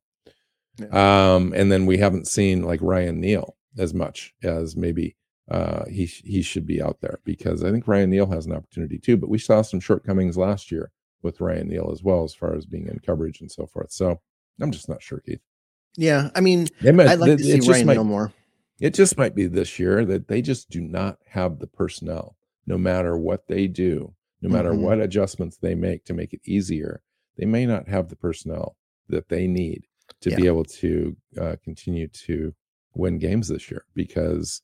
[0.78, 1.34] Yeah.
[1.34, 5.16] Um, and then we haven't seen like Ryan Neal as much as maybe
[5.50, 8.98] uh, he he should be out there because I think Ryan Neal has an opportunity
[8.98, 9.16] too.
[9.16, 10.90] But we saw some shortcomings last year
[11.22, 13.90] with Ryan Neal as well as far as being in coverage and so forth.
[13.90, 14.20] So
[14.60, 15.40] I'm just not sure, Keith.
[15.98, 18.32] Yeah, I mean, might, I'd like to see Ryan might, more.
[18.78, 22.36] It just might be this year that they just do not have the personnel,
[22.68, 24.82] no matter what they do, no matter mm-hmm.
[24.82, 27.02] what adjustments they make to make it easier.
[27.36, 28.76] They may not have the personnel
[29.08, 29.86] that they need
[30.20, 30.36] to yeah.
[30.36, 32.54] be able to uh, continue to
[32.94, 34.62] win games this year because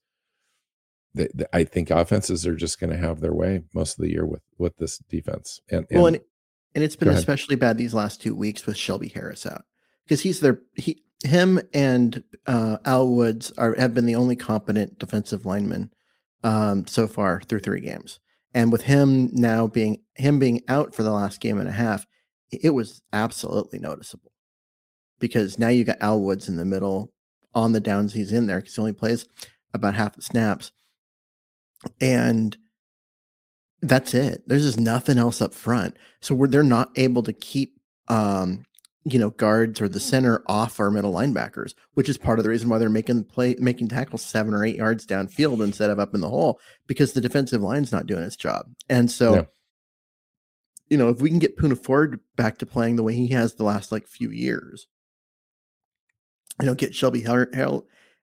[1.15, 4.13] they, they, I think offenses are just going to have their way most of the
[4.13, 5.61] year with with this defense.
[5.69, 6.21] And, and well, and,
[6.77, 9.65] and it's been especially bad these last two weeks with Shelby Harris out
[10.05, 14.99] because he's their he him and uh, Al Woods are have been the only competent
[14.99, 15.91] defensive linemen
[16.43, 18.21] um, so far through three games.
[18.53, 22.07] And with him now being him being out for the last game and a half,
[22.51, 24.33] it was absolutely noticeable
[25.19, 27.13] because now you got Al Woods in the middle
[27.55, 29.27] on the downs he's in there because he only plays
[29.73, 30.71] about half the snaps,
[32.01, 32.57] and
[33.83, 34.43] that's it.
[34.47, 38.65] There's just nothing else up front, so they're not able to keep um,
[39.05, 42.49] you know guards or the center off our middle linebackers, which is part of the
[42.49, 46.15] reason why they're making play making tackles seven or eight yards downfield instead of up
[46.15, 48.67] in the hole because the defensive line's not doing its job.
[48.89, 49.43] And so, yeah.
[50.89, 53.55] you know, if we can get Poona Ford back to playing the way he has
[53.55, 54.87] the last like few years,
[56.61, 57.25] you know, get Shelby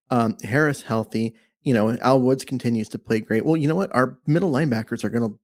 [0.10, 3.46] um, Harris healthy, you know, Al Woods continues to play great.
[3.46, 3.94] Well, you know what?
[3.94, 5.40] Our middle linebackers are going to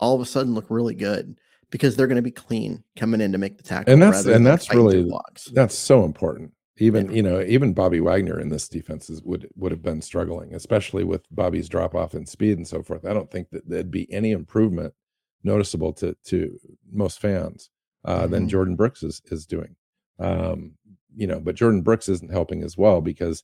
[0.00, 1.36] all of a sudden look really good
[1.74, 3.92] because they're going to be clean coming in to make the tackle.
[3.92, 5.10] And that's and that's really
[5.54, 6.52] that's so important.
[6.76, 7.16] Even yeah.
[7.16, 11.02] you know even Bobby Wagner in this defense is, would would have been struggling, especially
[11.02, 13.04] with Bobby's drop off in speed and so forth.
[13.04, 14.94] I don't think that there'd be any improvement
[15.42, 16.56] noticeable to to
[16.92, 17.70] most fans
[18.04, 18.30] uh, mm-hmm.
[18.30, 19.74] than Jordyn Brooks is is doing.
[20.20, 20.74] Um,
[21.16, 23.42] you know, but Jordyn Brooks isn't helping as well because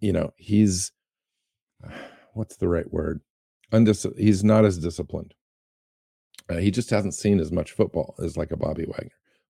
[0.00, 0.92] you know he's
[2.34, 3.22] what's the right word?
[3.72, 5.32] Undis- he's not as disciplined
[6.48, 9.10] uh, he just hasn't seen as much football as like a Bobby Wagner.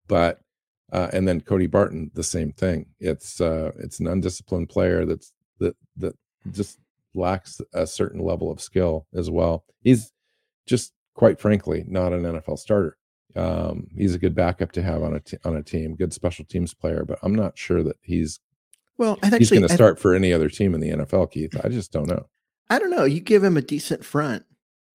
[0.07, 0.41] But
[0.93, 2.86] uh, and then Cody Barton, the same thing.
[2.99, 6.16] It's uh, it's an undisciplined player that's that that
[6.51, 6.78] just
[7.14, 9.64] lacks a certain level of skill as well.
[9.82, 10.12] He's
[10.66, 12.97] just quite frankly not an NFL starter.
[13.36, 16.45] Um, he's a good backup to have on a t- on a team, good special
[16.47, 18.41] teams player, but I'm not sure that he's
[18.97, 19.18] well.
[19.22, 21.30] I he's going to start for any other team in the NFL.
[21.30, 22.26] Keith, I just don't know.
[22.70, 23.05] I don't know.
[23.05, 24.45] You give him a decent front,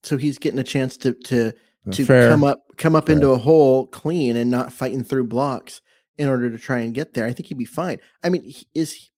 [0.02, 1.54] so he's getting a chance to to
[1.92, 2.30] to Fair.
[2.30, 3.16] come up come up Fair.
[3.16, 5.82] into a hole clean and not fighting through blocks
[6.18, 7.26] in order to try and get there.
[7.26, 8.00] I think he'd be fine.
[8.24, 9.10] I mean, is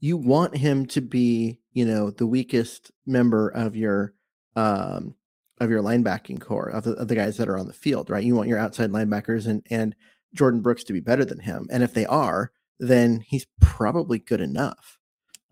[0.00, 4.14] you want him to be, you know, the weakest member of your
[4.54, 5.14] um
[5.58, 8.24] of your linebacking core of the, of the guys that are on the field, right?
[8.24, 9.94] You want your outside linebackers and and
[10.36, 14.40] Jordyn Brooks to be better than him, and if they are, then he's probably good
[14.40, 14.98] enough.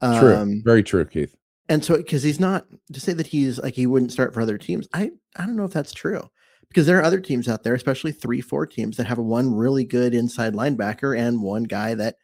[0.03, 1.35] True, um, very true, Keith
[1.69, 4.59] and so because he's not to say that he's like he wouldn't start for other
[4.59, 6.29] teams i i don't know if that's true
[6.69, 9.85] because there are other teams out there especially three four teams that have one really
[9.85, 12.17] good inside linebacker and one guy that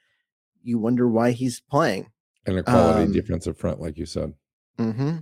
[0.63, 2.11] you wonder why he's playing.
[2.47, 4.35] And a quality um, defensive front like you said.
[4.79, 5.19] Mm-hmm.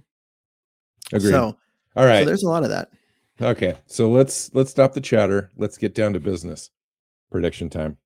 [1.12, 1.30] Agreed.
[1.30, 1.56] so
[1.96, 2.20] all right.
[2.20, 2.90] so there's a lot of that.
[3.40, 5.50] Okay so let's let's stop the chatter.
[5.56, 6.70] Let's get down to business.
[7.30, 7.98] Prediction time.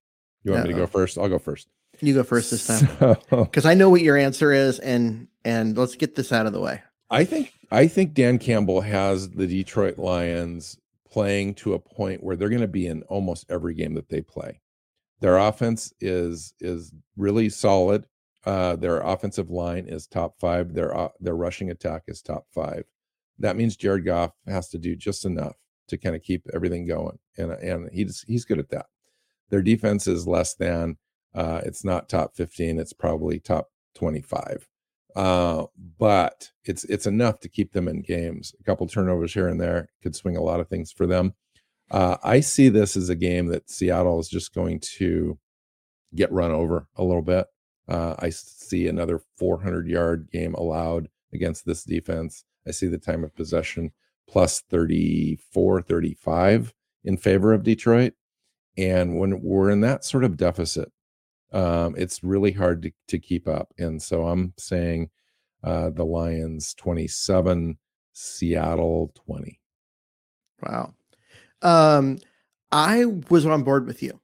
[0.44, 0.68] You want Uh-oh.
[0.68, 1.18] me to go first?
[1.18, 1.68] I'll go first.
[2.00, 2.88] You go first this time.
[3.30, 6.52] Because so, I know what your answer is, and and let's get this out of
[6.52, 6.82] the way.
[7.12, 10.78] I think I think Dan Campbell has the Detroit Lions
[11.10, 14.22] playing to a point where they're going to be in almost every game that they
[14.22, 14.60] play.
[15.20, 18.06] Their offense is is really solid.
[18.44, 20.72] Uh, their offensive line is top five.
[20.72, 22.84] Their uh, their rushing attack is top five.
[23.38, 25.56] That means Jared Goff has to do just enough
[25.88, 28.86] to kind of keep everything going, and and he's he's good at that.
[29.50, 30.96] Their defense is less than.
[31.34, 32.78] Uh, it's not top fifteen.
[32.78, 34.66] It's probably top twenty five.
[35.14, 35.66] Uh,
[35.98, 38.54] but it's it's enough to keep them in games.
[38.60, 41.34] A couple turnovers here and there could swing a lot of things for them.
[41.90, 45.38] Uh, I see this as a game that Seattle is just going to
[46.14, 47.46] get run over a little bit.
[47.88, 52.44] Uh, I see another 400 yard game allowed against this defense.
[52.66, 53.92] I see the time of possession
[54.28, 56.72] plus 34, 35
[57.04, 58.14] in favor of Detroit.
[58.78, 60.90] And when we're in that sort of deficit,
[61.52, 63.72] um, it's really hard to, to keep up.
[63.78, 65.10] And so I'm saying
[65.62, 67.78] uh, the Lions 27,
[68.12, 69.60] Seattle 20.
[70.62, 70.94] Wow.
[71.60, 72.18] Um,
[72.70, 74.20] I was on board with you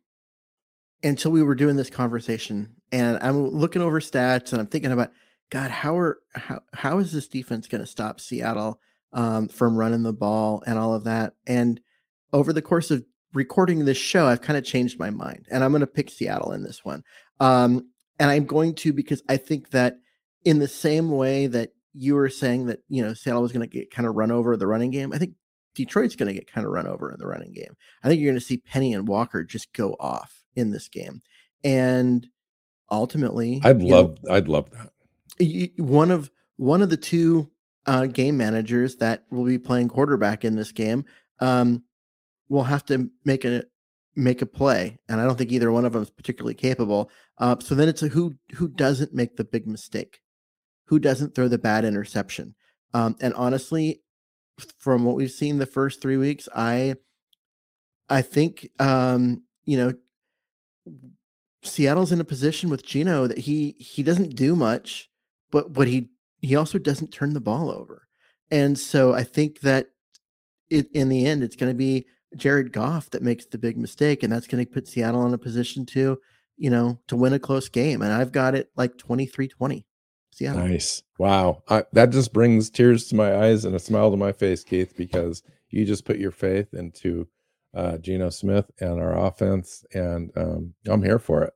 [1.02, 5.12] until we were doing this conversation, and I'm looking over stats and I'm thinking about,
[5.50, 8.80] God, how are how how is this defense going to stop Seattle
[9.12, 11.34] um, from running the ball and all of that?
[11.46, 11.80] And
[12.32, 13.04] over the course of
[13.34, 16.52] recording this show, I've kind of changed my mind, and I'm going to pick Seattle
[16.52, 17.04] in this one.
[17.40, 19.98] Um, and I'm going to because I think that
[20.44, 23.78] in the same way that you were saying that you know Seattle was going to
[23.78, 25.34] get kind of run over the running game, I think
[25.74, 27.76] Detroit's going to get kind of run over in the running game.
[28.02, 31.22] I think you're going to see Penny and Walker just go off in this game,
[31.62, 32.26] and
[32.90, 34.90] ultimately, I'd love, know, I'd love that.
[35.76, 37.50] One of one of the two
[37.86, 41.04] uh, game managers that will be playing quarterback in this game
[41.40, 41.84] um,
[42.48, 43.64] will have to make a
[44.16, 47.10] make a play, and I don't think either one of them is particularly capable.
[47.38, 50.20] Uh, so then it's a who who doesn't make the big mistake,
[50.86, 52.54] who doesn't throw the bad interception.
[52.94, 54.02] Um, and honestly,
[54.78, 56.96] from what we've seen the first three weeks, I
[58.08, 59.92] I think um, you know
[61.62, 65.10] Seattle's in a position with Geno that he he doesn't do much,
[65.50, 66.08] but but he
[66.40, 68.08] he also doesn't turn the ball over,
[68.50, 69.88] and so I think that
[70.70, 74.22] it in the end it's going to be Jared Goff that makes the big mistake,
[74.22, 76.18] and that's going to put Seattle in a position to
[76.56, 79.84] you know to win a close game, and I've got it like 23-20.
[80.30, 80.68] Seattle.
[80.68, 81.02] Nice.
[81.18, 81.62] Wow.
[81.68, 84.94] I, that just brings tears to my eyes and a smile to my face, Keith,
[84.96, 87.26] because you just put your faith into
[87.74, 91.54] uh, Geno Smith and our offense, and um, I'm here for it.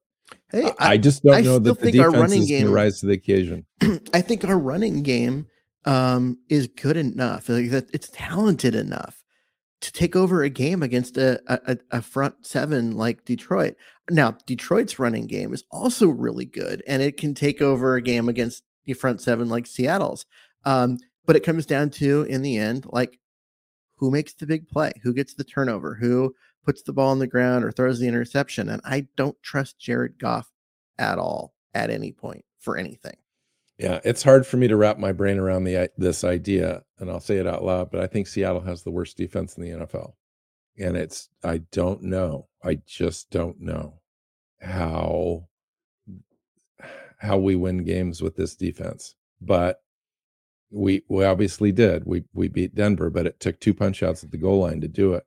[0.50, 3.06] Hey, I, I just don't I know that the defense is going to rise to
[3.06, 3.66] the occasion.
[4.14, 5.46] I think our running game
[5.84, 7.48] um, is good enough.
[7.48, 9.21] Like that, it's talented enough
[9.82, 13.74] to take over a game against a, a, a front seven like Detroit.
[14.10, 18.28] Now, Detroit's running game is also really good, and it can take over a game
[18.28, 20.24] against the front seven like Seattle's.
[20.64, 23.18] Um, but it comes down to, in the end, like
[23.96, 27.26] who makes the big play, who gets the turnover, who puts the ball on the
[27.26, 28.68] ground or throws the interception.
[28.68, 30.50] And I don't trust Jared Goff
[30.98, 33.16] at all at any point for anything.
[33.78, 37.20] Yeah, it's hard for me to wrap my brain around the this idea, and I'll
[37.20, 37.90] say it out loud.
[37.90, 40.12] But I think Seattle has the worst defense in the NFL,
[40.78, 42.48] and it's I don't know.
[42.62, 44.00] I just don't know
[44.60, 45.48] how
[47.18, 49.14] how we win games with this defense.
[49.40, 49.80] But
[50.70, 52.04] we we obviously did.
[52.06, 54.88] We we beat Denver, but it took two punch outs at the goal line to
[54.88, 55.24] do it.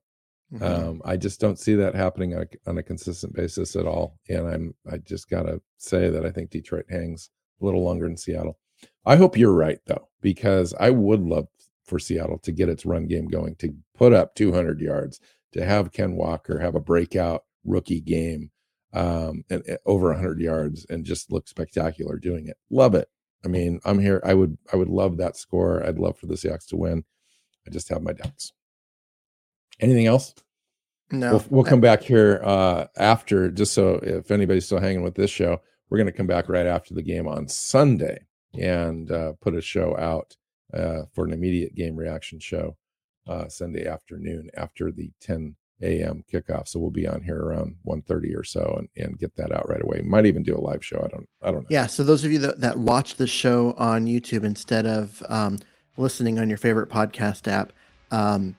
[0.54, 0.64] Mm-hmm.
[0.64, 4.20] Um, I just don't see that happening on a, on a consistent basis at all.
[4.30, 7.30] And I'm I just gotta say that I think Detroit hangs
[7.62, 8.58] a little longer than Seattle.
[9.06, 11.48] I hope you're right though, because I would love
[11.86, 15.20] for Seattle to get its run game going, to put up 200 yards,
[15.54, 18.52] to have Ken Walker have a breakout rookie game,
[18.94, 22.58] um, and, and over 100 yards, and just look spectacular doing it.
[22.70, 23.08] Love it.
[23.44, 24.22] I mean, I'm here.
[24.26, 25.86] I would I would love that score.
[25.86, 27.04] I'd love for the Seahawks to win.
[27.68, 28.54] I just have my doubts.
[29.80, 30.34] Anything else?
[31.12, 31.32] No.
[31.32, 35.30] We'll, we'll come back here uh, after, just so if anybody's still hanging with this
[35.30, 35.62] show,
[35.96, 38.20] we're going to come back right after the game on Sunday
[38.54, 40.36] and uh, put a show out
[40.74, 42.76] uh, for an immediate game reaction show
[43.30, 46.26] uh, Sunday afternoon after the 10 a.m.
[46.30, 46.68] kickoff.
[46.68, 49.82] So we'll be on here around 1.30 or so and, and get that out right
[49.82, 50.02] away.
[50.02, 50.98] Might even do a live show.
[50.98, 51.68] I don't I don't know.
[51.70, 51.88] Yeah.
[51.88, 55.60] So those of you that, that watch the show on YouTube instead of um,
[55.96, 57.72] listening on your favorite podcast app,
[58.12, 58.58] um,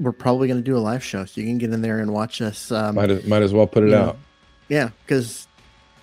[0.00, 2.12] we're probably going to do a live show, so you can get in there and
[2.12, 2.72] watch us.
[2.72, 4.16] Um, might as, might as well put it out.
[4.16, 4.20] Know,
[4.68, 5.46] yeah, because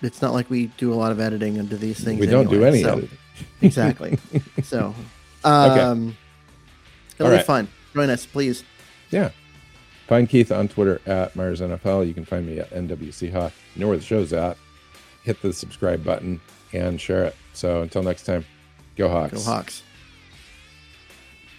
[0.02, 2.20] it's not like we do a lot of editing into these things.
[2.20, 3.18] We don't anyway, do any so, editing.
[3.62, 4.18] exactly.
[4.62, 4.94] so,
[5.44, 6.16] um, okay.
[7.14, 7.46] it'll All be right.
[7.46, 7.68] fun.
[7.94, 8.64] Join us, please.
[9.10, 9.30] Yeah.
[10.06, 12.06] Find Keith on Twitter at Myers NFL.
[12.06, 13.52] You can find me at NWC Hawk.
[13.74, 14.56] You know where the show's at.
[15.22, 16.40] Hit the subscribe button
[16.72, 17.36] and share it.
[17.52, 18.44] So until next time,
[18.96, 19.32] go Hawks.
[19.32, 19.82] Go Hawks.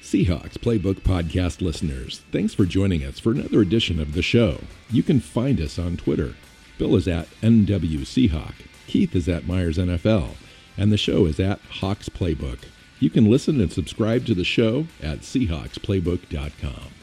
[0.02, 4.60] Seahawks Playbook Podcast listeners, thanks for joining us for another edition of the show.
[4.92, 6.36] You can find us on Twitter.
[6.78, 8.54] Bill is at NWChawk.
[8.88, 10.36] Keith is at Myers NFL,
[10.78, 12.60] and the show is at Hawks Playbook.
[13.00, 17.03] You can listen and subscribe to the show at SeahawksPlaybook.com.